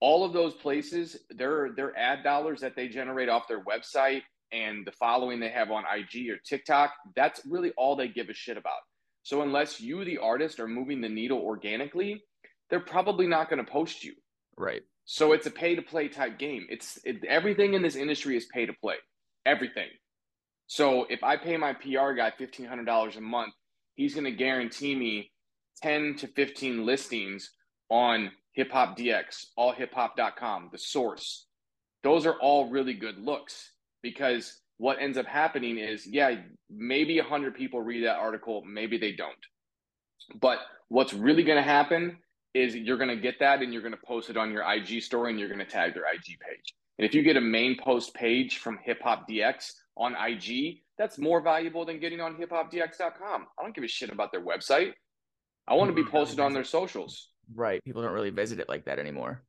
all 0.00 0.24
of 0.24 0.32
those 0.32 0.54
places, 0.54 1.16
their 1.30 1.72
their 1.74 1.96
ad 1.96 2.22
dollars 2.22 2.60
that 2.60 2.76
they 2.76 2.88
generate 2.88 3.28
off 3.28 3.48
their 3.48 3.64
website 3.64 4.22
and 4.52 4.86
the 4.86 4.92
following 4.92 5.40
they 5.40 5.50
have 5.50 5.70
on 5.70 5.84
IG 5.84 6.30
or 6.30 6.38
TikTok, 6.44 6.92
that's 7.14 7.40
really 7.46 7.72
all 7.76 7.96
they 7.96 8.08
give 8.08 8.28
a 8.28 8.34
shit 8.34 8.56
about. 8.56 8.78
So 9.22 9.42
unless 9.42 9.80
you, 9.80 10.04
the 10.04 10.18
artist, 10.18 10.60
are 10.60 10.68
moving 10.68 11.00
the 11.00 11.08
needle 11.08 11.40
organically, 11.40 12.22
they're 12.70 12.80
probably 12.80 13.26
not 13.26 13.50
going 13.50 13.64
to 13.64 13.70
post 13.70 14.04
you. 14.04 14.14
Right. 14.56 14.82
So 15.04 15.32
it's 15.32 15.46
a 15.46 15.50
pay 15.50 15.74
to 15.74 15.82
play 15.82 16.08
type 16.08 16.38
game. 16.38 16.66
It's 16.68 16.98
it, 17.04 17.24
everything 17.24 17.74
in 17.74 17.82
this 17.82 17.96
industry 17.96 18.36
is 18.36 18.46
pay 18.46 18.66
to 18.66 18.72
play. 18.72 18.96
Everything. 19.44 19.88
So 20.66 21.06
if 21.08 21.22
I 21.22 21.36
pay 21.36 21.56
my 21.56 21.74
PR 21.74 22.12
guy 22.12 22.32
fifteen 22.36 22.66
hundred 22.66 22.86
dollars 22.86 23.16
a 23.16 23.20
month, 23.20 23.54
he's 23.94 24.14
going 24.14 24.24
to 24.24 24.32
guarantee 24.32 24.94
me 24.94 25.30
ten 25.80 26.16
to 26.16 26.26
fifteen 26.26 26.84
listings 26.84 27.52
on 27.88 28.32
Hip 28.52 28.72
Hop 28.72 28.96
DX, 28.98 29.46
allhiphop.com, 29.58 30.70
the 30.72 30.78
source. 30.78 31.46
Those 32.02 32.26
are 32.26 32.38
all 32.40 32.70
really 32.70 32.94
good 32.94 33.18
looks 33.18 33.72
because 34.02 34.60
what 34.78 34.98
ends 35.00 35.16
up 35.18 35.26
happening 35.26 35.78
is, 35.78 36.06
yeah, 36.06 36.36
maybe 36.70 37.18
100 37.18 37.54
people 37.54 37.80
read 37.80 38.04
that 38.04 38.16
article, 38.16 38.62
maybe 38.64 38.98
they 38.98 39.12
don't. 39.12 39.32
But 40.40 40.58
what's 40.88 41.12
really 41.12 41.42
going 41.42 41.56
to 41.56 41.62
happen 41.62 42.18
is 42.54 42.74
you're 42.74 42.96
going 42.96 43.10
to 43.10 43.16
get 43.16 43.38
that 43.40 43.62
and 43.62 43.72
you're 43.72 43.82
going 43.82 43.92
to 43.94 44.00
post 44.06 44.30
it 44.30 44.36
on 44.36 44.50
your 44.50 44.64
IG 44.70 45.02
story 45.02 45.30
and 45.30 45.38
you're 45.38 45.48
going 45.48 45.60
to 45.60 45.66
tag 45.66 45.94
their 45.94 46.04
IG 46.12 46.38
page. 46.40 46.74
And 46.98 47.06
if 47.06 47.14
you 47.14 47.22
get 47.22 47.36
a 47.36 47.40
main 47.40 47.76
post 47.78 48.14
page 48.14 48.58
from 48.58 48.78
Hip 48.84 49.02
Hop 49.02 49.28
DX 49.28 49.72
on 49.96 50.14
IG, 50.14 50.78
that's 50.98 51.18
more 51.18 51.40
valuable 51.42 51.84
than 51.84 52.00
getting 52.00 52.20
on 52.20 52.36
hiphopdx.com. 52.36 53.46
I 53.58 53.62
don't 53.62 53.74
give 53.74 53.84
a 53.84 53.88
shit 53.88 54.10
about 54.10 54.32
their 54.32 54.44
website. 54.44 54.92
I 55.68 55.74
want 55.74 55.90
to 55.90 55.94
be 55.94 56.08
posted 56.08 56.40
on 56.40 56.54
their 56.54 56.64
socials. 56.64 57.28
Right. 57.54 57.82
People 57.84 58.02
don't 58.02 58.12
really 58.12 58.30
visit 58.30 58.60
it 58.60 58.68
like 58.68 58.86
that 58.86 58.98
anymore. 58.98 59.42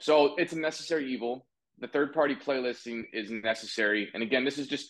So 0.00 0.34
it's 0.36 0.52
a 0.52 0.58
necessary 0.58 1.10
evil. 1.12 1.46
The 1.82 1.88
third 1.88 2.14
party 2.14 2.36
playlisting 2.36 3.02
is 3.12 3.30
necessary. 3.30 4.08
And 4.14 4.22
again, 4.22 4.44
this 4.44 4.56
is 4.56 4.68
just 4.68 4.88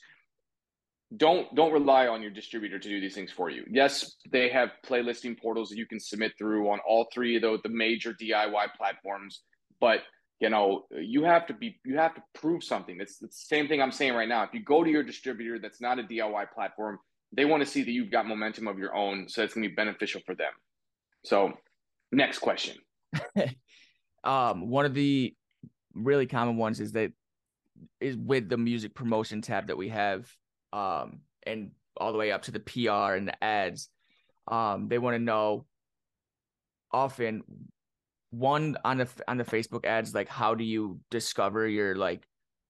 don't 1.17 1.53
don't 1.55 1.73
rely 1.73 2.07
on 2.07 2.21
your 2.21 2.31
distributor 2.31 2.79
to 2.79 2.89
do 2.89 3.01
these 3.01 3.15
things 3.15 3.33
for 3.33 3.49
you. 3.49 3.65
Yes, 3.71 4.17
they 4.31 4.51
have 4.51 4.71
playlisting 4.87 5.41
portals 5.41 5.71
that 5.71 5.79
you 5.79 5.87
can 5.87 5.99
submit 5.99 6.33
through 6.39 6.71
on 6.71 6.81
all 6.87 7.09
three 7.13 7.37
of 7.37 7.43
the, 7.43 7.59
the 7.63 7.71
major 7.71 8.13
DIY 8.13 8.75
platforms, 8.77 9.41
but 9.81 10.01
you 10.39 10.51
know, 10.51 10.85
you 10.91 11.25
have 11.25 11.47
to 11.47 11.55
be 11.55 11.81
you 11.85 11.97
have 11.97 12.15
to 12.15 12.23
prove 12.35 12.63
something. 12.63 12.99
It's, 13.01 13.23
it's 13.23 13.43
the 13.49 13.57
same 13.57 13.69
thing 13.69 13.81
I'm 13.81 13.93
saying 13.93 14.13
right 14.13 14.29
now. 14.29 14.43
If 14.43 14.51
you 14.53 14.63
go 14.63 14.85
to 14.85 14.91
your 14.91 15.03
distributor 15.03 15.59
that's 15.59 15.81
not 15.81 15.99
a 15.99 16.03
DIY 16.03 16.51
platform, 16.55 16.99
they 17.33 17.47
want 17.47 17.63
to 17.63 17.67
see 17.67 17.83
that 17.83 17.91
you've 17.91 18.11
got 18.11 18.27
momentum 18.27 18.69
of 18.69 18.79
your 18.79 18.95
own, 18.95 19.29
so 19.29 19.43
it's 19.43 19.55
going 19.55 19.63
to 19.63 19.71
be 19.71 19.75
beneficial 19.75 20.21
for 20.27 20.35
them. 20.35 20.53
So, 21.25 21.53
next 22.11 22.41
question. 22.41 22.77
um, 24.25 24.69
one 24.69 24.85
of 24.85 24.95
the 24.95 25.35
really 25.95 26.27
common 26.27 26.57
ones 26.57 26.81
is 26.81 26.93
that 26.93 27.13
is 28.01 28.17
with 28.17 28.49
the 28.49 28.57
music 28.57 28.95
promotion 28.95 29.41
tab 29.41 29.69
that 29.69 29.77
we 29.77 29.89
have, 29.89 30.31
um, 30.73 31.21
and 31.45 31.73
all 31.97 32.13
the 32.13 32.19
way 32.19 32.33
up 32.33 32.43
to 32.43 32.51
the 32.51 32.61
PR 32.61 33.15
and 33.15 33.29
the 33.29 33.45
ads. 33.45 33.89
Um, 34.49 34.89
they 34.89 34.99
want 34.99 35.15
to 35.15 35.23
know 35.23 35.67
often 36.91 37.43
one 38.31 38.77
on 38.85 38.99
the 38.99 39.09
on 39.29 39.37
the 39.37 39.45
Facebook 39.45 39.87
ads, 39.87 40.15
like 40.15 40.29
how 40.29 40.55
do 40.55 40.65
you 40.65 41.01
discover 41.11 41.67
your 41.67 41.95
like 41.95 42.27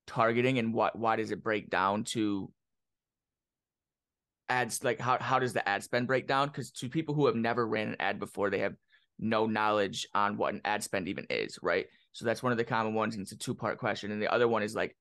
targeting 0.07 0.59
and 0.59 0.75
what 0.75 0.99
why 0.99 1.17
does 1.17 1.31
it 1.31 1.43
break 1.43 1.71
down 1.71 2.05
to 2.05 2.50
ads 4.49 4.83
like 4.83 5.00
how 5.00 5.17
how 5.21 5.38
does 5.38 5.52
the 5.52 5.67
ad 5.69 5.83
spend 5.83 6.07
break 6.07 6.26
down? 6.26 6.49
Because 6.49 6.71
to 6.73 6.88
people 6.88 7.14
who 7.14 7.26
have 7.26 7.37
never 7.37 7.67
ran 7.67 7.88
an 7.88 7.97
ad 8.00 8.19
before, 8.19 8.50
they 8.50 8.59
have 8.59 8.75
no 9.19 9.47
knowledge 9.47 10.07
on 10.14 10.37
what 10.37 10.52
an 10.52 10.61
ad 10.64 10.83
spend 10.83 11.09
even 11.09 11.26
is, 11.31 11.59
right? 11.62 11.87
So 12.12 12.25
that's 12.25 12.42
one 12.42 12.52
of 12.52 12.59
the 12.59 12.64
common 12.64 12.95
ones, 12.95 13.14
and 13.14 13.23
it's 13.23 13.33
a 13.33 13.38
two 13.38 13.54
part 13.54 13.78
question. 13.78 14.12
And 14.12 14.21
the 14.21 14.33
other 14.33 14.47
one 14.47 14.62
is 14.62 14.75
like 14.75 14.97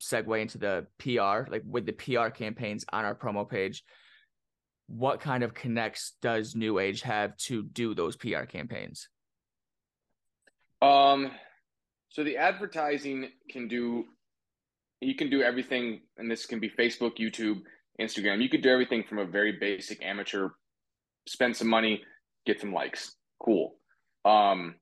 segue 0.00 0.40
into 0.40 0.58
the 0.58 0.86
PR, 0.98 1.50
like 1.50 1.62
with 1.66 1.86
the 1.86 1.92
PR 1.92 2.28
campaigns 2.28 2.84
on 2.92 3.04
our 3.04 3.14
promo 3.14 3.48
page. 3.48 3.82
What 4.86 5.20
kind 5.20 5.42
of 5.42 5.52
connects 5.52 6.14
does 6.22 6.54
New 6.54 6.78
Age 6.78 7.02
have 7.02 7.36
to 7.48 7.62
do 7.62 7.94
those 7.94 8.16
PR 8.16 8.44
campaigns? 8.44 9.08
Um, 10.80 11.30
so 12.08 12.24
the 12.24 12.38
advertising 12.38 13.28
can 13.50 13.68
do, 13.68 14.04
you 15.00 15.14
can 15.14 15.28
do 15.28 15.42
everything, 15.42 16.00
and 16.16 16.30
this 16.30 16.46
can 16.46 16.58
be 16.58 16.70
Facebook, 16.70 17.18
YouTube, 17.18 17.60
Instagram. 18.00 18.40
You 18.40 18.48
could 18.48 18.62
do 18.62 18.70
everything 18.70 19.04
from 19.06 19.18
a 19.18 19.26
very 19.26 19.52
basic 19.52 20.02
amateur, 20.02 20.48
spend 21.26 21.56
some 21.56 21.68
money, 21.68 22.02
get 22.46 22.60
some 22.60 22.72
likes. 22.72 23.14
Cool. 23.42 23.74
Um, 24.24 24.76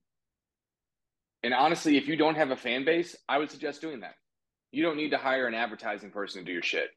and 1.46 1.54
honestly, 1.54 1.96
if 1.96 2.08
you 2.08 2.16
don't 2.16 2.34
have 2.34 2.50
a 2.50 2.56
fan 2.56 2.84
base, 2.84 3.14
I 3.28 3.38
would 3.38 3.52
suggest 3.52 3.80
doing 3.80 4.00
that. 4.00 4.14
You 4.72 4.82
don't 4.82 4.96
need 4.96 5.10
to 5.10 5.16
hire 5.16 5.46
an 5.46 5.54
advertising 5.54 6.10
person 6.10 6.40
to 6.40 6.44
do 6.44 6.52
your 6.52 6.62
shit. 6.62 6.88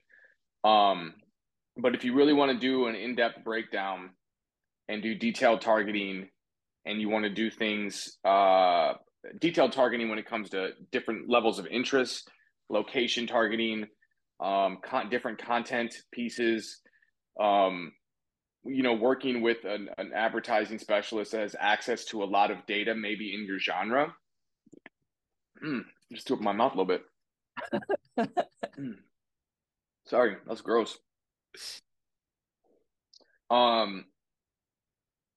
Um, 0.64 1.14
but 1.78 1.94
if 1.94 2.04
you 2.04 2.16
really 2.16 2.34
want 2.34 2.52
to 2.52 2.58
do 2.58 2.88
an 2.88 2.96
in-depth 2.96 3.44
breakdown 3.44 4.10
and 4.88 5.04
do 5.04 5.14
detailed 5.14 5.62
targeting, 5.62 6.30
and 6.84 7.00
you 7.00 7.10
want 7.10 7.26
to 7.26 7.30
do 7.30 7.52
things 7.52 8.18
uh, 8.26 8.94
detailed 9.40 9.72
targeting 9.72 10.10
when 10.10 10.18
it 10.18 10.26
comes 10.26 10.50
to 10.50 10.72
different 10.92 11.30
levels 11.30 11.60
of 11.60 11.68
interest, 11.68 12.28
location 12.70 13.28
targeting, 13.28 13.86
um, 14.40 14.80
con- 14.84 15.12
different 15.12 15.38
content 15.38 15.94
pieces, 16.12 16.82
um, 17.40 17.92
you 18.64 18.82
know, 18.82 18.96
working 18.96 19.44
with 19.44 19.64
an, 19.64 19.90
an 20.00 20.12
advertising 20.16 20.80
specialist 20.80 21.34
that 21.34 21.42
has 21.42 21.56
access 21.60 22.06
to 22.06 22.24
a 22.24 22.26
lot 22.26 22.50
of 22.50 22.66
data, 22.66 22.96
maybe 22.96 23.36
in 23.36 23.46
your 23.46 23.60
genre. 23.60 24.16
Mm, 25.64 25.84
just 26.14 26.28
threw 26.28 26.38
up 26.38 26.42
my 26.42 26.52
mouth 26.54 26.74
a 26.74 26.78
little 26.78 26.86
bit. 26.86 27.04
mm. 28.80 28.96
Sorry, 30.06 30.38
that's 30.48 30.62
gross. 30.62 30.98
Um, 33.50 34.06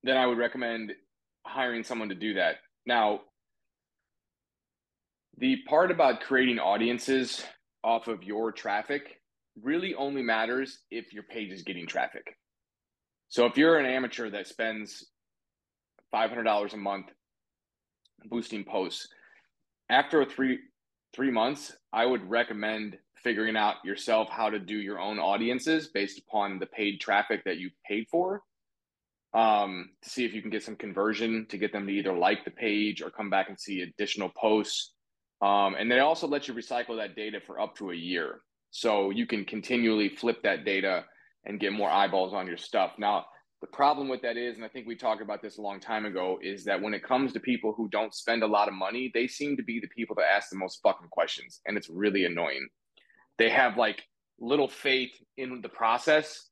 then 0.02 0.16
I 0.16 0.26
would 0.26 0.38
recommend 0.38 0.92
hiring 1.46 1.84
someone 1.84 2.08
to 2.08 2.14
do 2.14 2.34
that. 2.34 2.56
Now, 2.86 3.20
the 5.38 5.56
part 5.68 5.90
about 5.90 6.20
creating 6.20 6.58
audiences 6.58 7.44
off 7.82 8.08
of 8.08 8.22
your 8.22 8.52
traffic 8.52 9.20
really 9.60 9.94
only 9.94 10.22
matters 10.22 10.80
if 10.90 11.12
your 11.12 11.24
page 11.24 11.50
is 11.50 11.62
getting 11.62 11.86
traffic. 11.86 12.36
So 13.28 13.46
if 13.46 13.56
you're 13.56 13.78
an 13.78 13.86
amateur 13.86 14.30
that 14.30 14.46
spends 14.46 15.06
$500 16.14 16.72
a 16.72 16.76
month 16.76 17.06
boosting 18.26 18.64
posts, 18.64 19.08
after 19.92 20.24
three 20.24 20.58
three 21.14 21.30
months, 21.30 21.76
I 21.92 22.06
would 22.06 22.28
recommend 22.28 22.98
figuring 23.22 23.56
out 23.56 23.76
yourself 23.84 24.28
how 24.30 24.50
to 24.50 24.58
do 24.58 24.74
your 24.74 24.98
own 24.98 25.18
audiences 25.18 25.88
based 25.88 26.18
upon 26.18 26.58
the 26.58 26.66
paid 26.66 27.00
traffic 27.00 27.44
that 27.44 27.58
you 27.58 27.70
paid 27.86 28.06
for. 28.10 28.42
Um, 29.34 29.90
to 30.02 30.10
see 30.10 30.24
if 30.24 30.34
you 30.34 30.42
can 30.42 30.50
get 30.50 30.62
some 30.62 30.76
conversion 30.76 31.46
to 31.48 31.56
get 31.56 31.72
them 31.72 31.86
to 31.86 31.92
either 31.92 32.12
like 32.12 32.44
the 32.44 32.50
page 32.50 33.00
or 33.00 33.10
come 33.10 33.30
back 33.30 33.48
and 33.48 33.58
see 33.58 33.80
additional 33.80 34.30
posts. 34.36 34.92
Um, 35.40 35.74
and 35.78 35.90
they 35.90 36.00
also 36.00 36.26
let 36.26 36.48
you 36.48 36.54
recycle 36.54 36.96
that 36.98 37.16
data 37.16 37.40
for 37.46 37.58
up 37.60 37.74
to 37.76 37.92
a 37.92 37.94
year. 37.94 38.40
So 38.70 39.10
you 39.10 39.26
can 39.26 39.44
continually 39.44 40.08
flip 40.08 40.42
that 40.42 40.64
data 40.64 41.04
and 41.44 41.60
get 41.60 41.72
more 41.72 41.90
eyeballs 41.90 42.34
on 42.34 42.46
your 42.46 42.56
stuff. 42.58 42.92
Now, 42.98 43.24
the 43.62 43.68
problem 43.68 44.08
with 44.08 44.22
that 44.22 44.36
is, 44.36 44.56
and 44.56 44.64
I 44.64 44.68
think 44.68 44.88
we 44.88 44.96
talked 44.96 45.22
about 45.22 45.40
this 45.40 45.56
a 45.56 45.62
long 45.62 45.78
time 45.78 46.04
ago, 46.04 46.40
is 46.42 46.64
that 46.64 46.82
when 46.82 46.94
it 46.94 47.04
comes 47.04 47.32
to 47.32 47.40
people 47.40 47.72
who 47.72 47.88
don't 47.88 48.12
spend 48.12 48.42
a 48.42 48.46
lot 48.46 48.66
of 48.66 48.74
money, 48.74 49.12
they 49.14 49.28
seem 49.28 49.56
to 49.56 49.62
be 49.62 49.78
the 49.78 49.86
people 49.86 50.16
that 50.16 50.26
ask 50.34 50.50
the 50.50 50.58
most 50.58 50.80
fucking 50.82 51.08
questions. 51.10 51.60
And 51.64 51.76
it's 51.76 51.88
really 51.88 52.24
annoying. 52.24 52.66
They 53.38 53.48
have 53.50 53.76
like 53.76 54.02
little 54.40 54.68
faith 54.68 55.12
in 55.36 55.60
the 55.62 55.68
process 55.68 56.48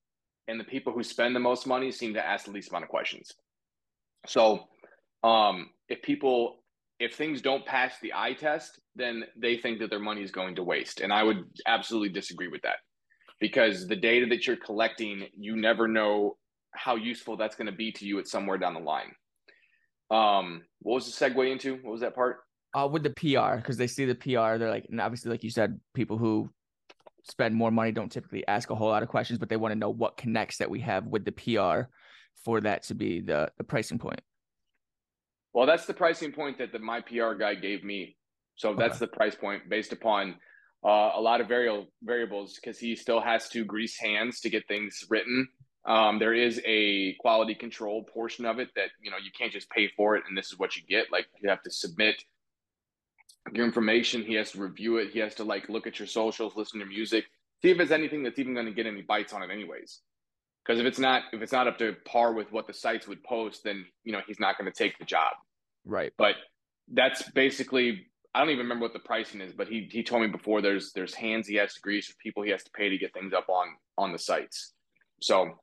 and 0.46 0.60
the 0.60 0.64
people 0.64 0.92
who 0.92 1.02
spend 1.02 1.34
the 1.34 1.40
most 1.40 1.66
money 1.66 1.90
seem 1.90 2.14
to 2.14 2.24
ask 2.24 2.44
the 2.44 2.52
least 2.52 2.70
amount 2.70 2.84
of 2.84 2.90
questions. 2.90 3.32
So, 4.26 4.68
um, 5.24 5.70
if 5.88 6.02
people 6.02 6.62
if 7.00 7.14
things 7.14 7.40
don't 7.40 7.64
pass 7.64 7.94
the 8.00 8.12
eye 8.14 8.34
test, 8.34 8.78
then 8.94 9.24
they 9.34 9.56
think 9.56 9.80
that 9.80 9.90
their 9.90 9.98
money 9.98 10.22
is 10.22 10.30
going 10.30 10.54
to 10.56 10.62
waste, 10.62 11.00
and 11.00 11.12
I 11.12 11.22
would 11.24 11.44
absolutely 11.66 12.10
disagree 12.10 12.48
with 12.48 12.62
that 12.62 12.76
because 13.40 13.88
the 13.88 13.96
data 13.96 14.26
that 14.26 14.46
you're 14.46 14.56
collecting, 14.56 15.26
you 15.36 15.56
never 15.56 15.88
know 15.88 16.36
how 16.72 16.96
useful 16.96 17.36
that's 17.36 17.56
going 17.56 17.66
to 17.66 17.72
be 17.72 17.92
to 17.92 18.06
you 18.06 18.18
at 18.18 18.28
somewhere 18.28 18.58
down 18.58 18.74
the 18.74 18.80
line. 18.80 19.12
Um, 20.10 20.62
what 20.80 20.94
was 20.94 21.18
the 21.18 21.24
segue 21.24 21.50
into? 21.50 21.74
What 21.76 21.92
was 21.92 22.00
that 22.00 22.14
part? 22.14 22.38
Uh, 22.74 22.88
with 22.90 23.02
the 23.02 23.10
PR, 23.10 23.56
because 23.56 23.76
they 23.76 23.86
see 23.86 24.04
the 24.04 24.14
PR, 24.14 24.58
they're 24.58 24.70
like, 24.70 24.86
and 24.90 25.00
obviously, 25.00 25.30
like 25.30 25.42
you 25.42 25.50
said, 25.50 25.80
people 25.94 26.18
who 26.18 26.48
spend 27.24 27.54
more 27.54 27.70
money 27.70 27.92
don't 27.92 28.10
typically 28.10 28.46
ask 28.46 28.70
a 28.70 28.74
whole 28.74 28.88
lot 28.88 29.02
of 29.02 29.08
questions, 29.08 29.38
but 29.38 29.48
they 29.48 29.56
want 29.56 29.72
to 29.72 29.78
know 29.78 29.90
what 29.90 30.16
connects 30.16 30.58
that 30.58 30.70
we 30.70 30.80
have 30.80 31.06
with 31.06 31.24
the 31.24 31.32
PR 31.32 31.88
for 32.44 32.60
that 32.60 32.84
to 32.84 32.94
be 32.94 33.20
the, 33.20 33.50
the 33.58 33.64
pricing 33.64 33.98
point. 33.98 34.20
Well, 35.52 35.66
that's 35.66 35.86
the 35.86 35.94
pricing 35.94 36.32
point 36.32 36.58
that 36.58 36.72
the 36.72 36.78
my 36.78 37.00
PR 37.00 37.34
guy 37.34 37.54
gave 37.54 37.82
me. 37.82 38.16
So 38.54 38.74
that's 38.74 38.96
okay. 38.96 39.06
the 39.06 39.16
price 39.16 39.34
point 39.34 39.68
based 39.68 39.92
upon 39.92 40.36
uh, 40.84 41.12
a 41.14 41.20
lot 41.20 41.40
of 41.40 41.48
variable 41.48 41.88
variables 42.02 42.54
because 42.54 42.78
he 42.78 42.94
still 42.94 43.20
has 43.20 43.48
to 43.50 43.64
grease 43.64 43.98
hands 43.98 44.40
to 44.40 44.50
get 44.50 44.66
things 44.68 45.04
written. 45.08 45.48
Um, 45.86 46.18
there 46.18 46.34
is 46.34 46.60
a 46.66 47.14
quality 47.14 47.54
control 47.54 48.04
portion 48.04 48.44
of 48.44 48.58
it 48.58 48.68
that 48.76 48.90
you 49.02 49.10
know 49.10 49.16
you 49.16 49.30
can't 49.36 49.52
just 49.52 49.70
pay 49.70 49.88
for 49.96 50.14
it 50.16 50.24
and 50.28 50.36
this 50.36 50.48
is 50.48 50.58
what 50.58 50.76
you 50.76 50.82
get. 50.88 51.10
Like 51.10 51.26
you 51.40 51.48
have 51.48 51.62
to 51.62 51.70
submit 51.70 52.22
your 53.52 53.64
information. 53.64 54.22
He 54.22 54.34
has 54.34 54.52
to 54.52 54.60
review 54.60 54.98
it. 54.98 55.10
He 55.10 55.18
has 55.20 55.34
to 55.36 55.44
like 55.44 55.68
look 55.68 55.86
at 55.86 55.98
your 55.98 56.08
socials, 56.08 56.54
listen 56.54 56.80
to 56.80 56.86
music, 56.86 57.24
see 57.62 57.70
if 57.70 57.76
there's 57.76 57.92
anything 57.92 58.22
that's 58.22 58.38
even 58.38 58.54
going 58.54 58.66
to 58.66 58.72
get 58.72 58.86
any 58.86 59.02
bites 59.02 59.32
on 59.32 59.42
it, 59.42 59.50
anyways. 59.50 60.00
Because 60.64 60.78
if 60.78 60.86
it's 60.86 60.98
not 60.98 61.22
if 61.32 61.40
it's 61.40 61.52
not 61.52 61.66
up 61.66 61.78
to 61.78 61.96
par 62.04 62.34
with 62.34 62.52
what 62.52 62.66
the 62.66 62.74
sites 62.74 63.08
would 63.08 63.22
post, 63.24 63.64
then 63.64 63.86
you 64.04 64.12
know 64.12 64.20
he's 64.26 64.40
not 64.40 64.58
going 64.58 64.70
to 64.70 64.76
take 64.76 64.98
the 64.98 65.04
job. 65.04 65.32
Right. 65.84 66.12
But 66.18 66.36
that's 66.92 67.28
basically 67.30 68.06
I 68.34 68.40
don't 68.40 68.50
even 68.50 68.64
remember 68.64 68.84
what 68.84 68.92
the 68.92 69.00
pricing 69.00 69.40
is, 69.40 69.52
but 69.52 69.68
he 69.68 69.88
he 69.90 70.02
told 70.02 70.22
me 70.22 70.28
before 70.28 70.60
there's 70.60 70.92
there's 70.92 71.14
hands 71.14 71.48
he 71.48 71.56
has 71.56 71.74
to 71.74 71.80
grease, 71.80 72.14
people 72.22 72.42
he 72.42 72.50
has 72.50 72.62
to 72.64 72.70
pay 72.72 72.90
to 72.90 72.98
get 72.98 73.14
things 73.14 73.32
up 73.32 73.48
on 73.48 73.68
on 73.96 74.12
the 74.12 74.18
sites. 74.18 74.74
So 75.22 75.58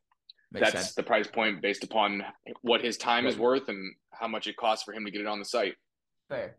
Makes 0.51 0.71
that's 0.71 0.85
sense. 0.85 0.95
the 0.95 1.03
price 1.03 1.27
point 1.27 1.61
based 1.61 1.83
upon 1.83 2.23
what 2.61 2.81
his 2.81 2.97
time 2.97 3.25
right. 3.25 3.33
is 3.33 3.39
worth 3.39 3.67
and 3.67 3.93
how 4.11 4.27
much 4.27 4.47
it 4.47 4.55
costs 4.55 4.83
for 4.83 4.93
him 4.93 5.05
to 5.05 5.11
get 5.11 5.21
it 5.21 5.27
on 5.27 5.39
the 5.39 5.45
site. 5.45 5.75
Fair. 6.29 6.55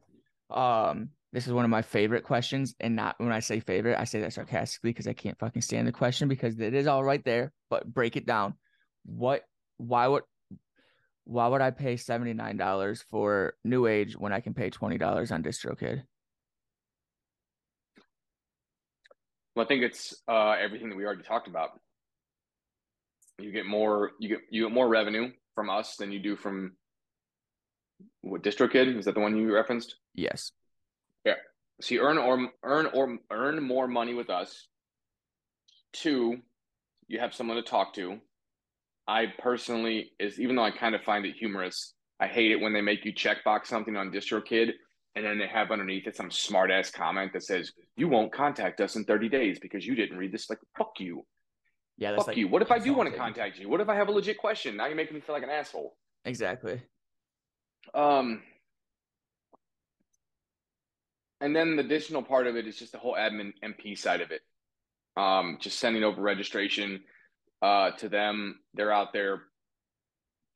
Um, 0.51 1.11
this 1.33 1.47
is 1.47 1.53
one 1.53 1.65
of 1.65 1.71
my 1.71 1.83
favorite 1.83 2.25
questions, 2.25 2.75
and 2.81 2.97
not 2.97 3.17
when 3.19 3.33
I 3.33 3.41
say 3.41 3.61
favorite, 3.61 3.99
I 3.99 4.05
say 4.05 4.21
that 4.21 4.33
sarcastically 4.33 4.91
because 4.91 5.07
I 5.07 5.13
can't 5.13 5.39
fucking 5.39 5.63
stand 5.63 5.87
the 5.87 5.93
question 5.93 6.29
because 6.29 6.59
it 6.59 6.75
is 6.75 6.87
all 6.87 7.05
right 7.05 7.25
there. 7.25 7.53
But 7.71 7.93
break 7.93 8.17
it 8.17 8.27
down. 8.27 8.55
What? 9.05 9.43
Why 9.79 10.09
would? 10.09 10.23
why 11.29 11.47
would 11.47 11.61
I 11.61 11.71
pay 11.71 11.95
$79 11.95 13.05
for 13.11 13.53
New 13.63 13.87
Age 13.87 14.17
when 14.17 14.33
I 14.33 14.41
can 14.41 14.55
pay 14.55 14.71
$20 14.71 15.31
on 15.31 15.43
DistroKid? 15.43 16.03
Well, 19.55 19.67
I 19.67 19.69
think 19.69 19.83
it's 19.83 20.15
uh, 20.27 20.53
everything 20.53 20.89
that 20.89 20.97
we 20.97 21.05
already 21.05 21.23
talked 21.23 21.47
about. 21.47 21.79
You 23.39 23.53
get 23.53 23.67
more 23.67 24.13
you 24.19 24.29
get 24.29 24.39
you 24.51 24.65
get 24.65 24.73
more 24.73 24.89
revenue 24.89 25.31
from 25.55 25.71
us 25.71 25.97
than 25.97 26.13
you 26.13 26.19
do 26.19 26.37
from 26.37 26.73
what 28.23 28.43
DistroKid? 28.43 28.99
Is 28.99 29.05
that 29.05 29.15
the 29.15 29.21
one 29.21 29.37
you 29.37 29.53
referenced? 29.55 29.97
Yes. 30.15 30.53
Yeah. 31.25 31.35
So 31.81 31.95
you 31.95 32.01
earn 32.01 32.19
or 32.19 32.49
earn 32.63 32.87
or 32.87 33.19
earn 33.31 33.63
more 33.63 33.87
money 33.87 34.15
with 34.15 34.31
us. 34.31 34.69
Two, 35.93 36.39
you 37.07 37.19
have 37.21 37.35
someone 37.35 37.57
to 37.57 37.63
talk 37.63 37.95
to. 37.95 38.19
I 39.07 39.27
personally 39.39 40.13
is 40.19 40.39
even 40.39 40.57
though 40.57 40.65
I 40.65 40.71
kind 40.71 40.95
of 40.95 41.03
find 41.03 41.25
it 41.25 41.35
humorous, 41.37 41.95
I 42.21 42.27
hate 42.27 42.51
it 42.51 42.61
when 42.61 42.73
they 42.73 42.83
make 42.83 43.05
you 43.05 43.15
checkbox 43.15 43.67
something 43.67 43.97
on 43.97 44.13
DistroKid 44.13 44.73
and 45.15 45.25
then 45.25 45.39
they 45.39 45.47
have 45.47 45.71
underneath 45.71 46.07
it 46.07 46.17
some 46.17 46.31
smart 46.31 46.71
ass 46.71 46.91
comment 46.91 47.33
that 47.33 47.43
says 47.43 47.73
you 47.97 48.09
won't 48.09 48.33
contact 48.33 48.81
us 48.81 48.97
in 48.97 49.05
30 49.05 49.29
days 49.29 49.59
because 49.59 49.87
you 49.87 49.95
didn't 49.95 50.19
read 50.19 50.33
this. 50.33 50.51
Like 50.51 50.59
fuck 50.77 50.93
you. 50.99 51.25
Yeah, 51.99 52.15
fuck 52.17 52.29
like, 52.29 52.37
you. 52.37 52.47
What 52.47 52.63
if 52.63 52.71
I 52.71 52.79
do 52.79 52.95
want 52.95 53.11
to 53.11 53.17
contact 53.17 53.59
you? 53.59 53.69
What 53.69 53.81
if 53.81 53.89
I 53.89 53.97
have 53.97 54.09
a 54.09 54.13
legit 54.13 54.39
question? 54.39 54.77
Now 54.77 54.87
you're 54.87 54.97
making 54.97 55.15
me 55.15 55.21
feel 55.21 55.35
like 55.35 55.43
an 55.43 55.51
asshole. 55.51 55.97
Exactly. 56.25 56.81
Um, 57.93 58.43
and 61.41 61.55
then 61.55 61.77
the 61.77 61.83
additional 61.83 62.23
part 62.23 62.47
of 62.47 62.57
it 62.57 62.67
is 62.67 62.79
just 62.79 62.93
the 62.93 62.99
whole 62.99 63.15
admin 63.15 63.53
MP 63.65 63.99
side 63.99 64.21
of 64.21 64.31
it. 64.31 64.43
Um, 65.17 65.59
just 65.61 65.81
sending 65.81 66.05
over 66.05 66.23
registration 66.23 67.01
uh, 67.63 67.91
to 67.93 68.09
them. 68.09 68.61
They're 68.75 68.93
out 68.93 69.13
there 69.13 69.43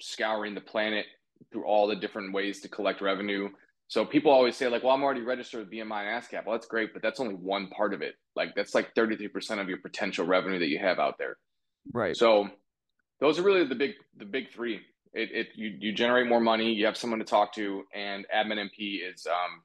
scouring 0.00 0.54
the 0.54 0.60
planet 0.60 1.06
through 1.52 1.64
all 1.64 1.88
the 1.88 1.96
different 1.96 2.32
ways 2.32 2.60
to 2.60 2.68
collect 2.68 3.00
revenue. 3.00 3.48
So 3.92 4.06
people 4.06 4.32
always 4.32 4.56
say 4.56 4.68
like, 4.68 4.82
"Well, 4.82 4.94
I'm 4.94 5.02
already 5.02 5.20
registered 5.20 5.60
with 5.60 5.70
BMI 5.70 6.04
and 6.04 6.22
ASCAP." 6.22 6.46
Well, 6.46 6.56
that's 6.56 6.66
great, 6.66 6.94
but 6.94 7.02
that's 7.02 7.20
only 7.20 7.34
one 7.34 7.68
part 7.68 7.92
of 7.92 8.00
it. 8.00 8.14
Like 8.34 8.54
that's 8.56 8.74
like 8.74 8.94
33% 8.94 9.60
of 9.60 9.68
your 9.68 9.76
potential 9.82 10.24
revenue 10.24 10.58
that 10.60 10.68
you 10.68 10.78
have 10.78 10.98
out 10.98 11.18
there. 11.18 11.36
Right. 11.92 12.16
So 12.16 12.48
those 13.20 13.38
are 13.38 13.42
really 13.42 13.66
the 13.66 13.74
big 13.74 13.90
the 14.16 14.24
big 14.24 14.50
three. 14.50 14.80
It, 15.12 15.28
it 15.32 15.48
you 15.56 15.76
you 15.78 15.92
generate 15.92 16.26
more 16.26 16.40
money, 16.40 16.72
you 16.72 16.86
have 16.86 16.96
someone 16.96 17.18
to 17.18 17.26
talk 17.26 17.52
to, 17.56 17.82
and 17.94 18.24
admin 18.34 18.66
MP 18.66 19.00
is 19.06 19.26
um 19.26 19.60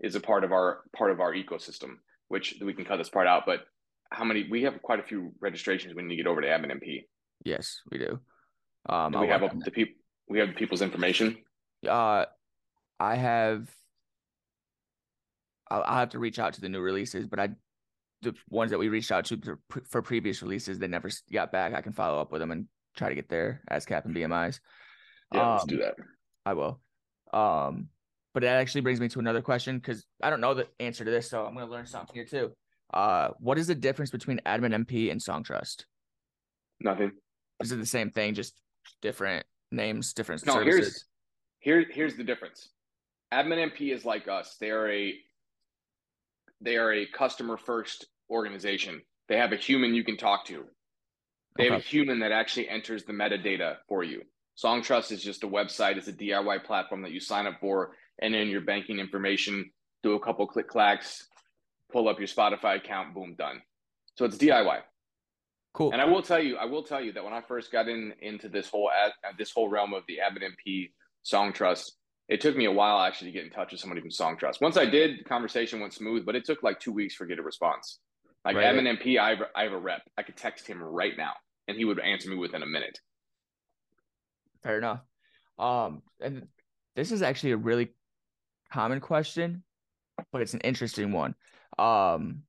is 0.00 0.16
a 0.16 0.20
part 0.20 0.42
of 0.42 0.50
our 0.50 0.80
part 0.96 1.12
of 1.12 1.20
our 1.20 1.32
ecosystem, 1.32 1.98
which 2.26 2.56
we 2.60 2.74
can 2.74 2.84
cut 2.84 2.96
this 2.96 3.08
part 3.08 3.28
out. 3.28 3.44
But 3.46 3.60
how 4.10 4.24
many 4.24 4.48
we 4.50 4.64
have 4.64 4.82
quite 4.82 4.98
a 4.98 5.04
few 5.04 5.30
registrations 5.38 5.94
when 5.94 6.10
you 6.10 6.16
get 6.16 6.26
over 6.26 6.40
to 6.40 6.48
admin 6.48 6.72
MP. 6.72 7.04
Yes, 7.44 7.80
we 7.92 7.98
do. 7.98 8.18
Um, 8.88 9.12
do 9.12 9.20
we 9.20 9.28
have 9.28 9.42
the 9.64 9.70
people. 9.70 9.94
We 10.28 10.40
have 10.40 10.56
people's 10.56 10.82
information. 10.82 11.36
Uh, 11.88 12.24
I 13.00 13.16
have. 13.16 13.70
I'll, 15.70 15.82
I'll 15.86 15.98
have 15.98 16.10
to 16.10 16.18
reach 16.18 16.38
out 16.38 16.54
to 16.54 16.60
the 16.60 16.68
new 16.68 16.80
releases, 16.80 17.26
but 17.26 17.38
I, 17.38 17.50
the 18.22 18.34
ones 18.48 18.70
that 18.70 18.78
we 18.78 18.88
reached 18.88 19.12
out 19.12 19.26
to 19.26 19.58
for 19.88 20.02
previous 20.02 20.42
releases, 20.42 20.78
they 20.78 20.88
never 20.88 21.10
got 21.32 21.52
back. 21.52 21.74
I 21.74 21.82
can 21.82 21.92
follow 21.92 22.20
up 22.20 22.32
with 22.32 22.40
them 22.40 22.50
and 22.50 22.66
try 22.96 23.08
to 23.08 23.14
get 23.14 23.28
their 23.28 23.62
ASCAP 23.70 24.04
and 24.04 24.14
BMIs. 24.14 24.60
Yeah, 25.32 25.42
um, 25.42 25.52
let's 25.52 25.64
do 25.66 25.78
that. 25.78 25.94
I 26.44 26.54
will. 26.54 26.80
Um, 27.32 27.88
but 28.34 28.42
that 28.42 28.56
actually 28.56 28.82
brings 28.82 29.00
me 29.00 29.08
to 29.08 29.18
another 29.18 29.42
question 29.42 29.78
because 29.78 30.04
I 30.22 30.30
don't 30.30 30.40
know 30.40 30.54
the 30.54 30.68
answer 30.80 31.04
to 31.04 31.10
this, 31.10 31.28
so 31.28 31.44
I'm 31.44 31.54
going 31.54 31.66
to 31.66 31.72
learn 31.72 31.86
something 31.86 32.14
here 32.14 32.24
too. 32.24 32.52
Uh, 32.92 33.30
what 33.38 33.58
is 33.58 33.66
the 33.66 33.74
difference 33.74 34.10
between 34.10 34.40
Admin 34.46 34.84
MP 34.84 35.10
and 35.10 35.20
Songtrust? 35.20 35.84
Nothing. 36.80 37.12
Is 37.60 37.72
it 37.72 37.76
the 37.76 37.86
same 37.86 38.10
thing, 38.10 38.34
just 38.34 38.54
different 39.02 39.44
names, 39.70 40.14
different 40.14 40.46
no, 40.46 40.54
services? 40.54 41.04
Here's 41.60 41.86
here, 41.86 41.92
here's 41.92 42.16
the 42.16 42.24
difference. 42.24 42.68
Admin 43.32 43.70
MP 43.72 43.92
is 43.92 44.04
like 44.04 44.28
us. 44.28 44.56
They 44.60 44.70
are 44.70 44.90
a 44.90 45.14
they 46.60 46.76
are 46.76 46.92
a 46.92 47.06
customer 47.06 47.56
first 47.56 48.06
organization. 48.30 49.02
They 49.28 49.36
have 49.36 49.52
a 49.52 49.56
human 49.56 49.94
you 49.94 50.04
can 50.04 50.16
talk 50.16 50.46
to. 50.46 50.64
They 51.56 51.64
okay. 51.64 51.72
have 51.72 51.80
a 51.80 51.84
human 51.84 52.20
that 52.20 52.32
actually 52.32 52.68
enters 52.68 53.04
the 53.04 53.12
metadata 53.12 53.76
for 53.88 54.02
you. 54.02 54.22
Songtrust 54.62 55.12
is 55.12 55.22
just 55.22 55.44
a 55.44 55.48
website. 55.48 55.96
It's 55.96 56.08
a 56.08 56.12
DIY 56.12 56.64
platform 56.64 57.02
that 57.02 57.12
you 57.12 57.20
sign 57.20 57.46
up 57.46 57.60
for, 57.60 57.92
and 58.20 58.34
then 58.34 58.48
your 58.48 58.60
banking 58.60 58.98
information, 58.98 59.70
do 60.02 60.14
a 60.14 60.20
couple 60.20 60.46
click 60.46 60.68
clacks, 60.68 61.28
pull 61.92 62.08
up 62.08 62.18
your 62.18 62.28
Spotify 62.28 62.76
account, 62.76 63.14
boom, 63.14 63.34
done. 63.38 63.62
So 64.16 64.24
it's 64.24 64.36
DIY. 64.36 64.80
Cool. 65.74 65.92
And 65.92 66.00
I 66.00 66.06
will 66.06 66.22
tell 66.22 66.42
you, 66.42 66.56
I 66.56 66.64
will 66.64 66.82
tell 66.82 67.00
you 67.00 67.12
that 67.12 67.22
when 67.22 67.32
I 67.32 67.40
first 67.40 67.70
got 67.70 67.88
in 67.88 68.12
into 68.20 68.48
this 68.48 68.68
whole 68.68 68.90
ad, 68.90 69.12
uh, 69.24 69.32
this 69.38 69.52
whole 69.52 69.68
realm 69.68 69.94
of 69.94 70.02
the 70.08 70.18
Admin 70.18 70.42
MP 70.42 70.90
Songtrust, 71.24 71.92
it 72.28 72.40
took 72.40 72.56
me 72.56 72.66
a 72.66 72.72
while 72.72 73.00
actually 73.00 73.32
to 73.32 73.38
get 73.38 73.44
in 73.44 73.50
touch 73.50 73.72
with 73.72 73.80
somebody 73.80 74.00
from 74.00 74.10
Songtrust. 74.10 74.60
Once 74.60 74.76
I 74.76 74.84
did, 74.84 75.20
the 75.20 75.24
conversation 75.24 75.80
went 75.80 75.94
smooth, 75.94 76.26
but 76.26 76.36
it 76.36 76.44
took 76.44 76.62
like 76.62 76.78
two 76.78 76.92
weeks 76.92 77.14
for 77.14 77.26
get 77.26 77.38
a 77.38 77.42
response. 77.42 78.00
Like 78.44 78.56
right. 78.56 78.74
Admin 78.74 78.98
MP, 78.98 79.18
I 79.18 79.30
have, 79.30 79.38
I 79.56 79.62
have 79.64 79.72
a 79.72 79.78
rep. 79.78 80.02
I 80.16 80.22
could 80.22 80.36
text 80.36 80.66
him 80.66 80.82
right 80.82 81.14
now, 81.16 81.32
and 81.66 81.76
he 81.76 81.84
would 81.84 81.98
answer 81.98 82.28
me 82.28 82.36
within 82.36 82.62
a 82.62 82.66
minute. 82.66 82.98
Fair 84.62 84.78
enough. 84.78 85.00
Um, 85.58 86.02
and 86.20 86.46
this 86.96 87.12
is 87.12 87.22
actually 87.22 87.52
a 87.52 87.56
really 87.56 87.88
common 88.72 89.00
question, 89.00 89.64
but 90.30 90.42
it's 90.42 90.54
an 90.54 90.60
interesting 90.60 91.12
one. 91.12 91.34
Um, 91.78 92.42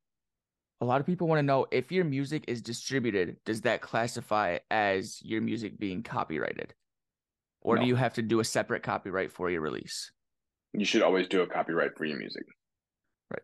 a 0.80 0.84
lot 0.84 1.00
of 1.00 1.06
people 1.06 1.26
want 1.26 1.38
to 1.38 1.42
know 1.42 1.66
if 1.70 1.90
your 1.90 2.04
music 2.04 2.44
is 2.48 2.62
distributed, 2.62 3.36
does 3.44 3.62
that 3.62 3.80
classify 3.80 4.58
as 4.70 5.20
your 5.22 5.40
music 5.40 5.78
being 5.78 6.02
copyrighted? 6.02 6.74
Or 7.62 7.76
no. 7.76 7.82
do 7.82 7.88
you 7.88 7.96
have 7.96 8.14
to 8.14 8.22
do 8.22 8.40
a 8.40 8.44
separate 8.44 8.82
copyright 8.82 9.32
for 9.32 9.50
your 9.50 9.60
release? 9.60 10.10
You 10.72 10.84
should 10.84 11.02
always 11.02 11.28
do 11.28 11.42
a 11.42 11.46
copyright 11.46 11.96
for 11.96 12.04
your 12.04 12.18
music. 12.18 12.44
Right. 13.30 13.42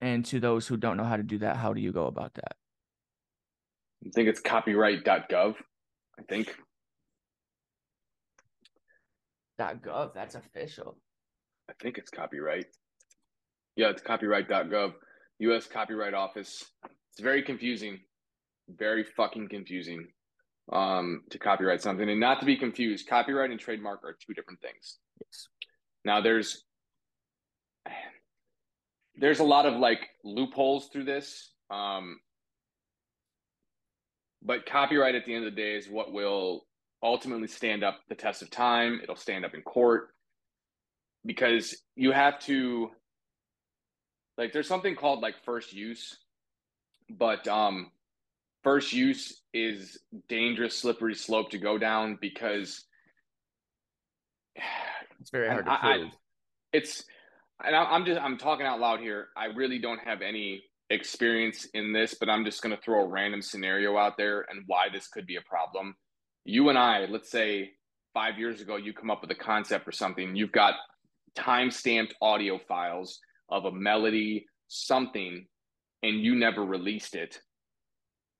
And 0.00 0.24
to 0.26 0.38
those 0.38 0.66
who 0.66 0.76
don't 0.76 0.96
know 0.96 1.04
how 1.04 1.16
to 1.16 1.22
do 1.22 1.38
that, 1.38 1.56
how 1.56 1.72
do 1.72 1.80
you 1.80 1.92
go 1.92 2.06
about 2.06 2.34
that? 2.34 2.56
I 4.06 4.10
think 4.14 4.28
it's 4.28 4.40
copyright.gov. 4.40 5.54
I 6.18 6.22
think. 6.28 6.54
.gov, 9.58 10.14
that's 10.14 10.34
official. 10.34 10.96
I 11.70 11.72
think 11.80 11.96
it's 11.96 12.10
copyright. 12.10 12.66
Yeah, 13.76 13.90
it's 13.90 14.02
copyright.gov, 14.02 14.92
U.S. 15.40 15.66
Copyright 15.66 16.14
Office. 16.14 16.64
It's 17.12 17.20
very 17.20 17.42
confusing, 17.42 18.00
very 18.68 19.04
fucking 19.16 19.48
confusing. 19.48 20.06
Um, 20.72 21.22
to 21.30 21.38
copyright 21.38 21.82
something. 21.82 22.08
And 22.08 22.20
not 22.20 22.40
to 22.40 22.46
be 22.46 22.56
confused, 22.56 23.08
copyright 23.08 23.50
and 23.50 23.60
trademark 23.60 24.04
are 24.04 24.16
two 24.26 24.34
different 24.34 24.60
things. 24.60 24.98
Yes. 25.20 25.48
Now 26.04 26.20
there's 26.20 26.64
there's 29.16 29.40
a 29.40 29.44
lot 29.44 29.66
of 29.66 29.74
like 29.74 30.08
loopholes 30.24 30.88
through 30.88 31.04
this. 31.04 31.50
Um, 31.70 32.18
but 34.42 34.66
copyright 34.66 35.14
at 35.14 35.24
the 35.24 35.34
end 35.34 35.46
of 35.46 35.54
the 35.54 35.60
day 35.60 35.76
is 35.76 35.88
what 35.88 36.12
will 36.12 36.66
ultimately 37.02 37.48
stand 37.48 37.82
up 37.82 38.00
the 38.08 38.14
test 38.14 38.42
of 38.42 38.50
time. 38.50 39.00
It'll 39.02 39.16
stand 39.16 39.44
up 39.44 39.54
in 39.54 39.62
court 39.62 40.08
because 41.24 41.76
you 41.96 42.12
have 42.12 42.38
to 42.40 42.90
like 44.36 44.52
there's 44.52 44.68
something 44.68 44.96
called 44.96 45.20
like 45.20 45.34
first 45.44 45.72
use, 45.72 46.16
but 47.08 47.46
um 47.48 47.90
first 48.64 48.92
use 48.92 49.42
is 49.52 49.98
dangerous 50.28 50.76
slippery 50.76 51.14
slope 51.14 51.50
to 51.50 51.58
go 51.58 51.78
down 51.78 52.18
because 52.20 52.84
it's 55.20 55.30
very 55.30 55.48
hard 55.48 55.66
to 55.66 55.72
I, 55.72 55.96
prove. 55.96 56.08
I, 56.08 56.12
it's 56.72 57.04
and 57.64 57.76
I, 57.76 57.84
I'm 57.84 58.04
just 58.04 58.20
I'm 58.20 58.36
talking 58.36 58.66
out 58.66 58.80
loud 58.80 59.00
here. 59.00 59.28
I 59.36 59.46
really 59.46 59.78
don't 59.78 60.00
have 60.00 60.22
any 60.22 60.64
experience 60.90 61.66
in 61.74 61.92
this, 61.92 62.14
but 62.14 62.28
I'm 62.28 62.44
just 62.44 62.62
going 62.62 62.74
to 62.74 62.82
throw 62.82 63.02
a 63.02 63.06
random 63.06 63.42
scenario 63.42 63.96
out 63.96 64.16
there 64.16 64.46
and 64.50 64.64
why 64.66 64.88
this 64.92 65.08
could 65.08 65.26
be 65.26 65.36
a 65.36 65.42
problem. 65.42 65.94
You 66.44 66.68
and 66.68 66.78
I, 66.78 67.06
let's 67.06 67.30
say 67.30 67.70
five 68.12 68.38
years 68.38 68.60
ago, 68.60 68.76
you 68.76 68.92
come 68.92 69.10
up 69.10 69.22
with 69.22 69.30
a 69.30 69.36
concept 69.36 69.88
or 69.88 69.92
something. 69.92 70.36
You've 70.36 70.52
got 70.52 70.74
time 71.34 71.70
stamped 71.70 72.14
audio 72.20 72.58
files 72.68 73.18
of 73.48 73.64
a 73.64 73.72
melody, 73.72 74.46
something, 74.68 75.46
and 76.02 76.20
you 76.20 76.34
never 76.34 76.64
released 76.64 77.14
it. 77.14 77.40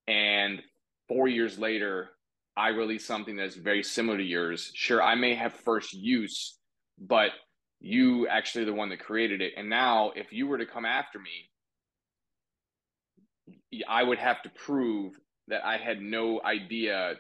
And 0.07 0.63
four 1.09 1.29
years 1.29 1.59
later, 1.59 2.11
I 2.57 2.69
release 2.69 3.05
something 3.07 3.37
that's 3.37 3.57
very 3.57 3.83
similar 3.83 4.19
to 4.19 4.25
yours. 4.25 4.71
Sure, 4.75 5.03
I 5.03 5.15
may 5.15 5.35
have 5.35 5.53
first 5.53 5.93
use, 5.93 6.57
but 6.99 7.31
you 7.81 8.29
actually 8.29 8.65
the 8.65 8.73
one 8.73 8.91
that 8.91 9.01
created 9.01 9.41
it. 9.41 9.55
And 9.57 9.69
now, 9.69 10.13
if 10.15 10.33
you 10.33 10.47
were 10.47 10.59
to 10.59 10.67
come 10.67 10.85
after 10.85 11.19
me, 11.19 11.51
I 13.89 14.03
would 14.03 14.19
have 14.19 14.43
to 14.43 14.51
prove 14.51 15.15
that 15.49 15.65
I 15.65 15.77
had 15.77 16.01
no 16.01 16.41
idea 16.43 17.15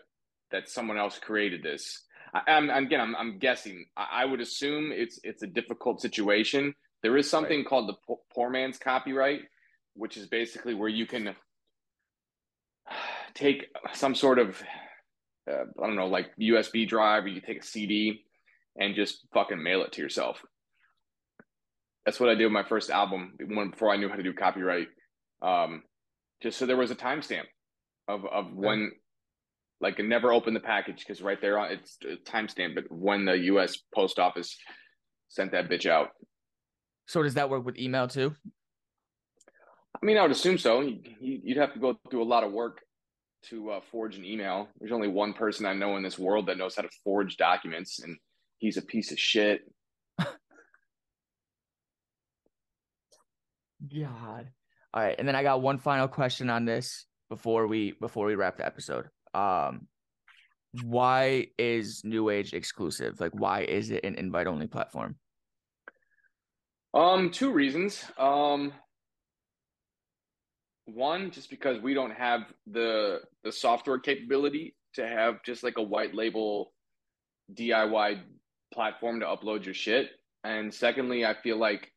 that 0.53 0.69
someone 0.69 0.97
else 0.97 1.19
created 1.19 1.63
this. 1.63 2.03
I, 2.33 2.43
am 2.47 2.71
again, 2.71 3.01
I'm, 3.01 3.17
I'm 3.17 3.39
guessing. 3.39 3.85
I, 3.97 4.23
I, 4.23 4.25
would 4.25 4.41
assume 4.41 4.91
it's 4.93 5.21
it's 5.23 5.43
a 5.43 5.47
difficult 5.47 6.01
situation. 6.01 6.75
There 7.03 7.17
is 7.17 7.29
something 7.29 7.59
right. 7.59 7.67
called 7.67 7.89
the 7.89 8.17
poor 8.35 8.51
man's 8.51 8.79
copyright, 8.79 9.43
which 9.95 10.17
is 10.17 10.27
basically 10.27 10.75
where 10.75 10.89
you 10.89 11.07
can 11.07 11.35
take 13.35 13.67
some 13.93 14.15
sort 14.15 14.39
of 14.39 14.63
uh, 15.51 15.65
I 15.83 15.87
don't 15.87 15.97
know, 15.97 16.07
like 16.07 16.31
USB 16.41 16.89
drive, 16.89 17.25
or 17.25 17.29
you 17.29 17.41
take 17.41 17.63
a 17.63 17.67
CD 17.67 18.25
and 18.77 18.95
just 18.95 19.27
fucking 19.33 19.63
mail 19.63 19.83
it 19.83 19.93
to 19.93 20.03
yourself. 20.03 20.41
That's 22.05 22.21
what 22.21 22.29
I 22.29 22.35
did 22.35 22.45
with 22.45 22.53
my 22.53 22.65
first 22.65 22.91
album 22.91 23.35
when 23.47 23.71
before 23.71 23.91
I 23.91 23.97
knew 23.97 24.09
how 24.09 24.17
to 24.17 24.23
do 24.23 24.33
copyright. 24.33 24.89
Um, 25.43 25.83
just 26.43 26.59
so 26.59 26.67
there 26.67 26.77
was 26.77 26.91
a 26.91 26.97
timestamp 26.97 27.45
of 28.09 28.25
of 28.27 28.53
when 28.53 28.93
like 29.81 29.99
never 29.99 30.33
open 30.33 30.55
the 30.55 30.61
package 30.61 30.99
because 30.99 31.23
right 31.23 31.41
there 31.41 31.59
on 31.59 31.73
it's 31.73 31.99
a 32.05 32.17
timestamp 32.31 32.75
but 32.75 32.85
when 32.91 33.25
the 33.25 33.35
US 33.35 33.79
post 33.95 34.19
office 34.19 34.57
sent 35.29 35.53
that 35.53 35.69
bitch 35.69 35.87
out. 35.87 36.11
So 37.07 37.23
does 37.23 37.35
that 37.35 37.51
work 37.51 37.65
with 37.65 37.79
email 37.79 38.09
too? 38.09 38.35
I 40.03 40.05
mean, 40.05 40.19
I 40.19 40.23
would 40.23 40.31
assume 40.31 40.59
so. 40.59 40.81
You'd 41.21 41.57
have 41.57 41.73
to 41.75 41.79
go 41.79 41.99
through 42.11 42.23
a 42.23 42.25
lot 42.25 42.45
of 42.45 42.53
work 42.53 42.81
to 43.51 43.71
uh, 43.71 43.81
forge 43.91 44.17
an 44.17 44.25
email. 44.25 44.69
There's 44.79 44.93
only 44.93 45.09
one 45.09 45.33
person 45.33 45.67
I 45.67 45.75
know 45.75 45.97
in 45.97 46.03
this 46.03 46.19
world 46.19 46.47
that 46.47 46.59
knows 46.59 46.77
how 46.77 46.83
to 46.83 46.91
forge 47.03 47.37
documents, 47.37 48.01
and 48.01 48.17
he's 48.59 48.77
a 48.77 48.83
piece 48.83 49.13
of 49.13 49.19
shit. 49.19 49.63
God. 50.19 50.29
All 54.93 55.03
right, 55.03 55.17
and 55.19 55.27
then 55.27 55.35
I 55.35 55.43
got 55.43 55.63
one 55.63 55.79
final 55.79 56.09
question 56.09 56.51
on 56.51 56.65
this 56.65 57.07
before 57.29 57.67
we 57.67 57.93
before 58.01 58.27
we 58.27 58.35
wrap 58.35 58.57
the 58.57 58.67
episode. 58.67 59.09
Um, 59.35 59.89
why 60.83 61.49
is 61.59 62.03
New 62.05 62.31
Age 62.31 62.53
exclusive? 62.55 63.21
Like, 63.21 63.33
why 63.33 63.63
is 63.63 63.91
it 63.91 64.05
an 64.05 64.17
invite 64.17 64.47
only 64.47 64.67
platform? 64.67 65.17
Um, 66.93 67.31
two 67.31 67.51
reasons. 67.51 68.05
Um, 68.19 68.73
one, 70.87 71.31
just 71.31 71.51
because 71.51 71.81
we 71.81 71.95
don't 71.95 72.13
have 72.13 72.43
the 72.67 73.21
the 73.43 73.53
software 73.53 73.99
capability 73.99 74.75
to 74.95 75.07
have 75.07 75.43
just 75.43 75.63
like 75.63 75.79
a 75.79 75.83
white 75.83 76.15
label 76.15 76.73
DIY 77.55 78.21
platform 78.73 79.21
to 79.21 79.27
upload 79.27 79.65
your 79.65 79.75
shit. 79.75 80.11
And 80.45 80.73
secondly, 80.73 81.25
I 81.25 81.35
feel 81.35 81.57
like 81.57 81.93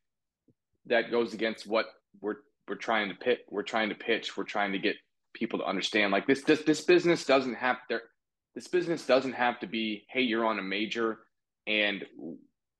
that 0.86 1.12
goes 1.12 1.34
against 1.34 1.68
what 1.68 1.88
we're 2.22 2.38
we're 2.68 2.76
trying 2.76 3.10
to 3.10 3.16
pit 3.16 3.40
we're 3.50 3.64
trying 3.64 3.90
to 3.90 3.96
pitch. 3.96 4.38
We're 4.38 4.44
trying 4.44 4.72
to 4.72 4.80
get 4.80 4.96
people 5.34 5.60
to 5.60 5.66
understand 5.66 6.12
like 6.12 6.26
this 6.26 6.44
this 6.44 6.64
this 6.64 6.82
business 6.82 7.26
doesn't 7.26 7.56
have 7.56 7.78
there 7.90 8.02
this 8.56 8.68
business 8.68 9.06
doesn't 9.06 9.34
have 9.34 9.60
to 9.60 9.68
be 9.68 10.06
hey 10.10 10.22
you're 10.22 10.46
on 10.46 10.60
a 10.60 10.64
major 10.64 11.20
and 11.68 12.06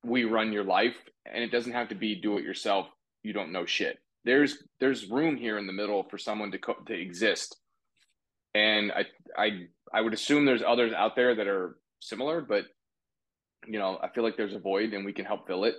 we 0.04 0.24
run 0.24 0.54
your 0.54 0.64
life. 0.64 0.96
And 1.26 1.44
it 1.44 1.52
doesn't 1.52 1.74
have 1.74 1.90
to 1.90 1.96
be 1.96 2.16
do 2.16 2.38
it 2.38 2.44
yourself. 2.46 2.88
You 3.24 3.34
don't 3.34 3.52
know 3.52 3.66
shit 3.66 4.00
there's 4.28 4.64
there's 4.80 5.10
room 5.10 5.36
here 5.36 5.58
in 5.58 5.66
the 5.66 5.74
middle 5.74 6.04
for 6.04 6.18
someone 6.18 6.52
to 6.52 6.60
co- 6.60 6.84
to 6.86 6.94
exist 6.94 7.58
and 8.54 8.92
i 8.92 9.06
i 9.38 9.68
i 9.94 10.02
would 10.02 10.14
assume 10.14 10.46
there's 10.46 10.62
others 10.62 10.94
out 10.94 11.16
there 11.16 11.34
that 11.36 11.48
are 11.48 11.78
similar 12.00 12.42
but 12.42 12.66
you 13.66 13.80
know 13.80 13.98
i 14.04 14.10
feel 14.10 14.24
like 14.24 14.38
there's 14.38 14.54
a 14.54 14.60
void 14.60 14.94
and 14.94 15.06
we 15.06 15.14
can 15.14 15.26
help 15.26 15.48
fill 15.48 15.64
it 15.64 15.76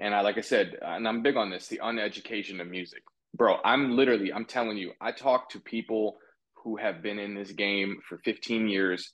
and 0.00 0.14
i 0.14 0.20
like 0.20 0.38
i 0.38 0.40
said 0.40 0.76
and 0.82 1.06
i'm 1.06 1.22
big 1.22 1.36
on 1.36 1.50
this 1.50 1.68
the 1.68 1.80
uneducation 1.84 2.60
of 2.60 2.66
music 2.66 3.02
bro, 3.34 3.58
I'm 3.64 3.96
literally, 3.96 4.32
I'm 4.32 4.44
telling 4.44 4.76
you, 4.76 4.92
I 5.00 5.12
talk 5.12 5.50
to 5.50 5.60
people 5.60 6.18
who 6.62 6.76
have 6.76 7.02
been 7.02 7.18
in 7.18 7.34
this 7.34 7.52
game 7.52 7.98
for 8.08 8.18
15 8.18 8.68
years 8.68 9.12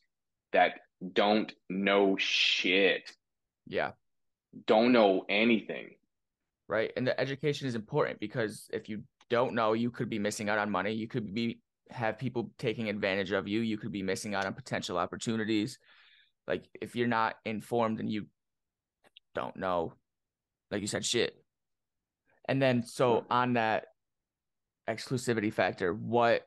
that 0.52 0.72
don't 1.12 1.52
know 1.68 2.16
shit. 2.18 3.10
Yeah. 3.66 3.92
Don't 4.66 4.92
know 4.92 5.24
anything. 5.28 5.90
Right. 6.68 6.92
And 6.96 7.06
the 7.06 7.18
education 7.18 7.66
is 7.66 7.74
important 7.74 8.20
because 8.20 8.68
if 8.72 8.88
you 8.88 9.02
don't 9.30 9.54
know, 9.54 9.72
you 9.72 9.90
could 9.90 10.10
be 10.10 10.18
missing 10.18 10.48
out 10.48 10.58
on 10.58 10.70
money. 10.70 10.92
You 10.92 11.08
could 11.08 11.34
be 11.34 11.60
have 11.90 12.18
people 12.18 12.50
taking 12.58 12.88
advantage 12.88 13.32
of 13.32 13.48
you. 13.48 13.60
You 13.60 13.78
could 13.78 13.92
be 13.92 14.02
missing 14.02 14.34
out 14.34 14.44
on 14.44 14.52
potential 14.52 14.98
opportunities. 14.98 15.78
Like 16.46 16.68
if 16.80 16.94
you're 16.94 17.08
not 17.08 17.36
informed 17.44 18.00
and 18.00 18.10
you 18.10 18.26
don't 19.34 19.56
know, 19.56 19.94
like 20.70 20.80
you 20.80 20.86
said, 20.86 21.04
shit. 21.04 21.34
And 22.46 22.60
then 22.60 22.82
so 22.82 23.24
on 23.30 23.54
that 23.54 23.86
exclusivity 24.88 25.52
factor, 25.52 25.92
what 25.92 26.42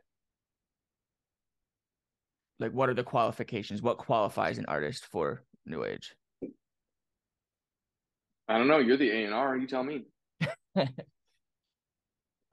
like 2.59 2.71
what 2.71 2.89
are 2.89 2.93
the 2.93 3.03
qualifications? 3.03 3.81
What 3.81 3.97
qualifies 3.97 4.57
an 4.57 4.65
artist 4.67 5.05
for 5.05 5.43
New 5.65 5.83
Age? 5.83 6.15
I 8.47 8.57
don't 8.57 8.67
know. 8.67 8.79
You're 8.79 8.97
the 8.97 9.11
A 9.11 9.25
and 9.25 9.33
R. 9.33 9.57
You 9.57 9.67
tell 9.67 9.83
me. 9.83 10.05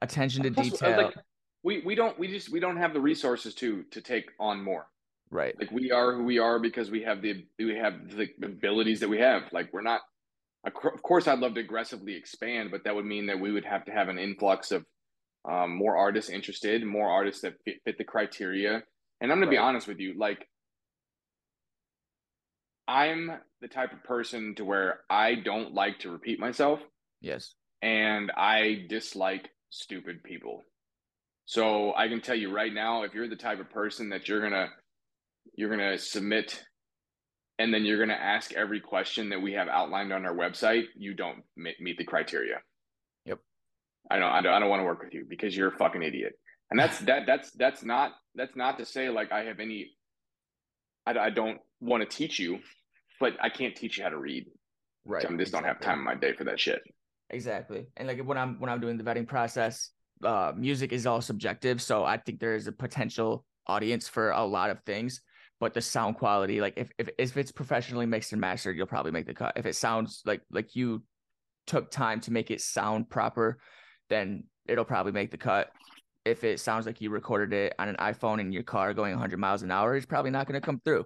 Attention 0.03 0.44
to 0.44 0.51
Plus, 0.51 0.70
detail. 0.70 1.05
Like, 1.05 1.14
we 1.62 1.81
we 1.81 1.94
don't 1.94 2.18
we 2.18 2.29
just 2.29 2.51
we 2.51 2.61
don't 2.61 2.77
have 2.77 2.92
the 2.92 3.01
resources 3.01 3.55
to 3.57 3.83
to 3.90 4.01
take 4.01 4.31
on 4.38 4.62
more. 4.62 4.87
Right. 5.31 5.55
Like 5.59 5.70
we 5.70 5.90
are 5.90 6.14
who 6.14 6.24
we 6.24 6.38
are 6.38 6.59
because 6.59 6.90
we 6.90 7.03
have 7.03 7.20
the 7.20 7.44
we 7.59 7.77
have 7.77 8.16
the 8.16 8.29
abilities 8.42 9.01
that 9.01 9.09
we 9.09 9.18
have. 9.18 9.42
Like 9.53 9.72
we're 9.72 9.83
not. 9.83 10.01
Of 10.66 11.03
course, 11.03 11.29
I'd 11.29 11.38
love 11.38 11.55
to 11.55 11.61
aggressively 11.61 12.14
expand, 12.14 12.70
but 12.70 12.85
that 12.85 12.94
would 12.94 13.07
mean 13.07 13.27
that 13.27 13.38
we 13.38 13.53
would 13.53 13.64
have 13.64 13.85
to 13.87 13.92
have 13.92 14.09
an 14.09 14.18
influx 14.18 14.72
of 14.72 14.85
um, 15.48 15.74
more 15.74 15.96
artists 15.96 16.31
interested, 16.31 16.85
more 16.85 17.09
artists 17.09 17.42
that 17.42 17.55
fit, 17.64 17.77
fit 17.85 17.96
the 17.96 18.05
criteria. 18.05 18.83
And 19.20 19.31
I'm 19.33 19.38
gonna 19.38 19.46
right. 19.46 19.53
be 19.53 19.59
honest 19.59 19.87
with 19.87 19.98
you, 19.98 20.14
like 20.18 20.46
I'm 22.88 23.31
the 23.61 23.68
type 23.68 23.92
of 23.92 24.03
person 24.03 24.55
to 24.57 24.64
where 24.64 25.01
I 25.11 25.35
don't 25.35 25.74
like 25.74 26.01
to 26.01 26.11
repeat 26.11 26.40
myself. 26.40 26.81
Yes. 27.20 27.55
And 27.83 28.33
I 28.37 28.87
dislike 28.88 29.51
stupid 29.70 30.24
people. 30.24 30.62
So 31.44 31.94
I 31.94 32.09
can 32.09 32.20
tell 32.20 32.35
you 32.35 32.53
right 32.53 32.72
now, 32.72 33.05
if 33.05 33.14
you're 33.14 33.29
the 33.29 33.37
type 33.37 33.61
of 33.61 33.70
person 33.70 34.09
that 34.11 34.29
you're 34.29 34.40
gonna 34.40 34.68
you're 35.55 35.70
gonna 35.70 35.98
submit 35.98 36.62
and 37.59 37.72
then 37.72 37.85
you're 37.85 37.98
gonna 37.98 38.14
ask 38.14 38.53
every 38.53 38.81
question 38.81 39.31
that 39.31 39.42
we 39.42 39.53
have 39.53 39.68
outlined 39.68 40.12
on 40.12 40.24
our 40.24 40.35
website, 40.35 40.85
you 40.96 41.14
don't 41.14 41.42
meet 41.57 41.98
the 41.98 42.05
criteria. 42.05 42.57
Yep. 43.27 43.38
I 44.11 44.18
don't, 44.18 44.31
I 44.31 44.40
don't, 44.40 44.53
I 44.55 44.59
don't 44.61 44.68
want 44.68 44.81
to 44.81 44.85
work 44.85 45.03
with 45.03 45.14
you 45.14 45.27
because 45.29 45.57
you're 45.57 45.68
a 45.68 45.77
fucking 45.77 46.03
idiot. 46.03 46.33
And 46.70 46.79
that's 46.79 46.98
that. 47.01 47.24
That's 47.27 47.51
that's 47.53 47.83
not 47.83 48.12
that's 48.35 48.57
not 48.57 48.79
to 48.79 48.85
say 48.85 49.09
like 49.09 49.33
I 49.33 49.44
have 49.44 49.61
any. 49.61 49.90
I, 51.07 51.18
I 51.18 51.31
don't 51.31 51.59
want 51.81 52.03
to 52.03 52.16
teach 52.16 52.38
you, 52.38 52.59
but 53.20 53.35
I 53.40 53.48
can't 53.48 53.74
teach 53.74 53.98
you 53.98 54.04
how 54.04 54.11
to 54.11 54.18
read. 54.18 54.46
Right. 55.04 55.18
I 55.18 55.22
just 55.22 55.33
exactly. 55.33 55.52
don't 55.52 55.68
have 55.68 55.81
time 55.81 55.98
in 55.98 56.04
my 56.04 56.14
day 56.14 56.33
for 56.35 56.44
that 56.44 56.61
shit. 56.61 56.83
Exactly. 57.31 57.87
And 57.96 58.09
like 58.09 58.20
when 58.20 58.38
I'm 58.38 58.59
when 58.61 58.70
I'm 58.70 58.81
doing 58.81 58.96
the 58.96 59.04
vetting 59.04 59.26
process, 59.26 59.90
uh, 60.24 60.52
music 60.57 60.92
is 60.92 61.07
all 61.07 61.20
subjective. 61.20 61.81
So 61.83 62.04
I 62.04 62.16
think 62.16 62.40
there 62.40 62.54
is 62.54 62.66
a 62.66 62.72
potential 62.72 63.44
audience 63.66 64.09
for 64.09 64.31
a 64.31 64.44
lot 64.44 64.70
of 64.70 64.81
things. 64.85 65.20
but 65.61 65.74
the 65.74 65.81
sound 65.81 66.16
quality, 66.16 66.61
like 66.61 66.74
if 66.76 66.90
if 66.98 67.09
if 67.18 67.37
it's 67.37 67.52
professionally 67.52 68.07
mixed 68.07 68.33
and 68.33 68.40
mastered, 68.40 68.76
you'll 68.76 68.87
probably 68.87 69.12
make 69.12 69.26
the 69.26 69.35
cut. 69.35 69.54
If 69.57 69.66
it 69.66 69.76
sounds 69.76 70.22
like 70.24 70.40
like 70.50 70.76
you 70.76 71.02
took 71.66 71.90
time 71.90 72.20
to 72.20 72.33
make 72.33 72.50
it 72.50 72.61
sound 72.61 73.11
proper, 73.11 73.59
then 74.09 74.44
it'll 74.66 74.85
probably 74.85 75.12
make 75.12 75.31
the 75.31 75.38
cut. 75.38 75.70
If 76.24 76.44
it 76.44 76.61
sounds 76.61 76.87
like 76.87 77.00
you 77.00 77.11
recorded 77.11 77.52
it 77.52 77.74
on 77.78 77.88
an 77.88 77.96
iPhone 77.96 78.40
in 78.40 78.52
your 78.52 78.62
car 78.62 78.94
going 78.94 79.12
100 79.12 79.38
miles 79.38 79.62
an 79.62 79.70
hour, 79.70 79.96
it's 79.96 80.07
probably 80.07 80.31
not 80.31 80.46
going 80.46 80.61
to 80.61 80.64
come 80.64 80.81
through. 80.85 81.04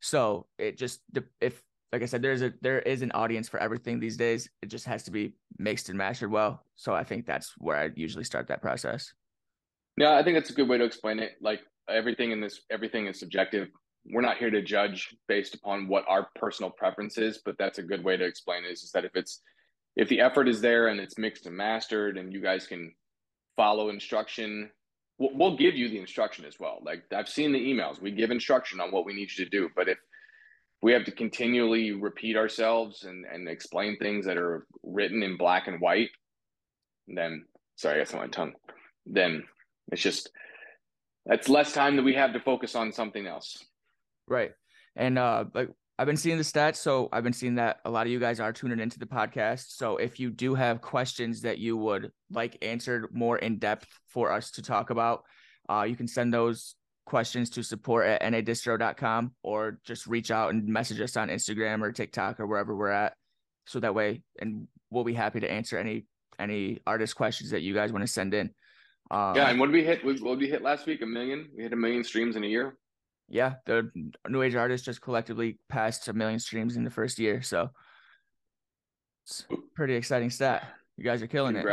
So 0.00 0.46
it 0.58 0.76
just 0.76 1.00
if 1.40 1.62
like 1.92 2.02
I 2.02 2.06
said, 2.06 2.22
there's 2.22 2.42
a 2.42 2.52
there 2.60 2.80
is 2.80 3.02
an 3.02 3.10
audience 3.12 3.48
for 3.48 3.58
everything 3.58 3.98
these 3.98 4.16
days. 4.16 4.48
It 4.62 4.66
just 4.66 4.86
has 4.86 5.02
to 5.04 5.10
be 5.10 5.34
mixed 5.58 5.88
and 5.88 5.98
mastered 5.98 6.30
well. 6.30 6.64
So 6.76 6.94
I 6.94 7.04
think 7.04 7.26
that's 7.26 7.54
where 7.58 7.76
I 7.76 7.90
usually 7.94 8.24
start 8.24 8.48
that 8.48 8.62
process. 8.62 9.12
Yeah, 9.96 10.14
I 10.14 10.22
think 10.22 10.36
that's 10.36 10.50
a 10.50 10.54
good 10.54 10.68
way 10.68 10.78
to 10.78 10.84
explain 10.84 11.18
it. 11.18 11.32
Like 11.40 11.60
everything 11.88 12.30
in 12.30 12.40
this, 12.40 12.60
everything 12.70 13.06
is 13.06 13.18
subjective. 13.18 13.68
We're 14.06 14.22
not 14.22 14.38
here 14.38 14.50
to 14.50 14.62
judge 14.62 15.14
based 15.28 15.54
upon 15.54 15.88
what 15.88 16.04
our 16.08 16.28
personal 16.36 16.70
preference 16.70 17.18
is, 17.18 17.40
but 17.44 17.58
that's 17.58 17.78
a 17.78 17.82
good 17.82 18.02
way 18.04 18.16
to 18.16 18.24
explain 18.24 18.64
it. 18.64 18.70
Is, 18.70 18.84
is 18.84 18.92
that 18.92 19.04
if 19.04 19.12
it's 19.14 19.42
if 19.96 20.08
the 20.08 20.20
effort 20.20 20.48
is 20.48 20.60
there 20.60 20.88
and 20.88 21.00
it's 21.00 21.18
mixed 21.18 21.46
and 21.46 21.56
mastered, 21.56 22.16
and 22.16 22.32
you 22.32 22.40
guys 22.40 22.66
can 22.66 22.94
follow 23.56 23.90
instruction, 23.90 24.70
we'll, 25.20 25.56
give 25.56 25.76
you 25.76 25.88
the 25.88 25.98
instruction 25.98 26.44
as 26.44 26.58
well. 26.58 26.78
Like 26.82 27.04
I've 27.14 27.28
seen 27.28 27.52
the 27.52 27.58
emails, 27.58 28.00
we 28.00 28.10
give 28.10 28.30
instruction 28.30 28.80
on 28.80 28.90
what 28.90 29.04
we 29.04 29.12
need 29.12 29.30
you 29.36 29.44
to 29.44 29.50
do. 29.50 29.68
But 29.76 29.88
if 29.88 29.98
we 30.82 30.92
have 30.92 31.04
to 31.04 31.12
continually 31.12 31.92
repeat 31.92 32.36
ourselves 32.36 33.04
and, 33.04 33.26
and 33.26 33.48
explain 33.48 33.98
things 33.98 34.24
that 34.26 34.38
are 34.38 34.66
written 34.82 35.22
in 35.22 35.36
black 35.36 35.68
and 35.68 35.80
white, 35.80 36.08
then 37.06 37.44
sorry, 37.76 38.00
I 38.00 38.04
got 38.04 38.14
on 38.14 38.20
my 38.20 38.26
tongue. 38.28 38.54
Then 39.06 39.44
it's 39.92 40.02
just 40.02 40.30
that's 41.26 41.48
less 41.48 41.72
time 41.72 41.96
that 41.96 42.02
we 42.02 42.14
have 42.14 42.32
to 42.32 42.40
focus 42.40 42.74
on 42.74 42.92
something 42.92 43.26
else. 43.26 43.62
Right. 44.26 44.52
And 44.96 45.18
uh 45.18 45.44
like 45.54 45.68
I've 46.00 46.06
been 46.06 46.16
seeing 46.16 46.38
the 46.38 46.44
stats, 46.44 46.76
so 46.76 47.10
I've 47.12 47.24
been 47.24 47.34
seeing 47.34 47.56
that 47.56 47.80
a 47.84 47.90
lot 47.90 48.06
of 48.06 48.10
you 48.10 48.18
guys 48.18 48.40
are 48.40 48.54
tuning 48.54 48.80
into 48.80 48.98
the 48.98 49.04
podcast. 49.04 49.76
So 49.76 49.98
if 49.98 50.18
you 50.18 50.30
do 50.30 50.54
have 50.54 50.80
questions 50.80 51.42
that 51.42 51.58
you 51.58 51.76
would 51.76 52.10
like 52.30 52.56
answered 52.62 53.08
more 53.12 53.36
in 53.36 53.58
depth 53.58 53.86
for 54.08 54.32
us 54.32 54.50
to 54.52 54.62
talk 54.62 54.88
about, 54.88 55.24
uh, 55.68 55.82
you 55.82 55.96
can 55.96 56.08
send 56.08 56.32
those 56.32 56.74
questions 57.04 57.50
to 57.50 57.62
support 57.62 58.06
at 58.06 58.22
nadistro.com 58.22 59.34
or 59.42 59.78
just 59.84 60.06
reach 60.06 60.30
out 60.30 60.54
and 60.54 60.66
message 60.66 61.02
us 61.02 61.18
on 61.18 61.28
Instagram 61.28 61.82
or 61.82 61.92
TikTok 61.92 62.40
or 62.40 62.46
wherever 62.46 62.74
we're 62.74 62.88
at. 62.88 63.12
So 63.66 63.78
that 63.80 63.94
way, 63.94 64.22
and 64.40 64.68
we'll 64.88 65.04
be 65.04 65.12
happy 65.12 65.40
to 65.40 65.52
answer 65.52 65.76
any 65.76 66.06
any 66.38 66.78
artist 66.86 67.14
questions 67.14 67.50
that 67.50 67.60
you 67.60 67.74
guys 67.74 67.92
want 67.92 68.06
to 68.06 68.10
send 68.10 68.32
in. 68.32 68.48
Um, 69.10 69.36
yeah, 69.36 69.50
and 69.50 69.60
what 69.60 69.66
did 69.66 69.74
we 69.74 69.84
hit? 69.84 70.02
What 70.02 70.16
did 70.16 70.38
we 70.38 70.48
hit 70.48 70.62
last 70.62 70.86
week? 70.86 71.02
A 71.02 71.06
million. 71.06 71.50
We 71.54 71.64
hit 71.64 71.74
a 71.74 71.76
million 71.76 72.04
streams 72.04 72.36
in 72.36 72.44
a 72.44 72.46
year. 72.46 72.78
Yeah, 73.30 73.54
the 73.66 73.90
new 74.28 74.42
age 74.42 74.54
artists 74.54 74.84
just 74.84 75.00
collectively 75.00 75.58
passed 75.68 76.08
a 76.08 76.12
million 76.12 76.38
streams 76.38 76.76
in 76.76 76.84
the 76.84 76.90
first 76.90 77.18
year. 77.18 77.42
So 77.42 77.70
it's 79.24 79.46
pretty 79.74 79.94
exciting 79.94 80.30
stat. 80.30 80.64
You 80.96 81.04
guys 81.04 81.22
are 81.22 81.26
killing 81.26 81.54
Congra- 81.54 81.72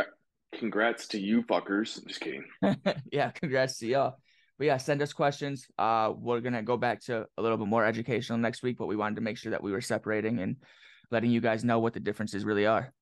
it. 0.52 0.58
Congrats 0.58 1.08
to 1.08 1.20
you 1.20 1.42
fuckers. 1.42 2.04
Just 2.06 2.20
kidding. 2.20 2.44
yeah, 3.12 3.30
congrats 3.32 3.78
to 3.78 3.86
y'all 3.86 4.16
but 4.58 4.66
yeah, 4.66 4.76
send 4.76 5.00
us 5.00 5.12
questions. 5.12 5.66
Uh, 5.78 6.12
we're 6.16 6.40
gonna 6.40 6.62
go 6.62 6.76
back 6.76 7.00
to 7.04 7.26
a 7.38 7.42
little 7.42 7.56
bit 7.56 7.68
more 7.68 7.84
educational 7.84 8.38
next 8.38 8.62
week, 8.62 8.76
but 8.76 8.86
we 8.86 8.96
wanted 8.96 9.14
to 9.14 9.20
make 9.20 9.38
sure 9.38 9.50
that 9.50 9.62
we 9.62 9.70
were 9.70 9.80
separating 9.80 10.40
and 10.40 10.56
letting 11.10 11.30
you 11.30 11.40
guys 11.40 11.64
know 11.64 11.78
what 11.78 11.94
the 11.94 12.00
differences 12.00 12.44
really 12.44 12.66
are. 12.66 12.92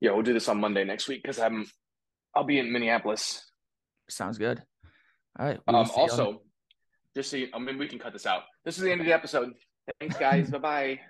Yeah, 0.00 0.12
we'll 0.12 0.22
do 0.22 0.32
this 0.32 0.48
on 0.48 0.60
Monday 0.60 0.84
next 0.84 1.08
week 1.08 1.22
because 1.22 1.38
I'm 1.38 1.66
I'll 2.34 2.44
be 2.44 2.58
in 2.58 2.72
Minneapolis. 2.72 3.44
Sounds 4.10 4.36
good. 4.36 4.62
All 5.38 5.46
right. 5.46 5.60
Um, 5.68 5.74
also, 5.96 6.42
just 7.14 7.30
so 7.30 7.36
you, 7.36 7.48
I 7.54 7.58
mean, 7.58 7.78
we 7.78 7.86
can 7.86 7.98
cut 7.98 8.12
this 8.12 8.26
out. 8.26 8.42
This 8.64 8.76
is 8.76 8.84
the 8.84 8.90
end 8.90 9.00
of 9.00 9.06
the 9.06 9.12
episode. 9.12 9.52
Thanks, 10.00 10.16
guys. 10.16 10.50
bye 10.52 10.58
bye. 10.58 11.00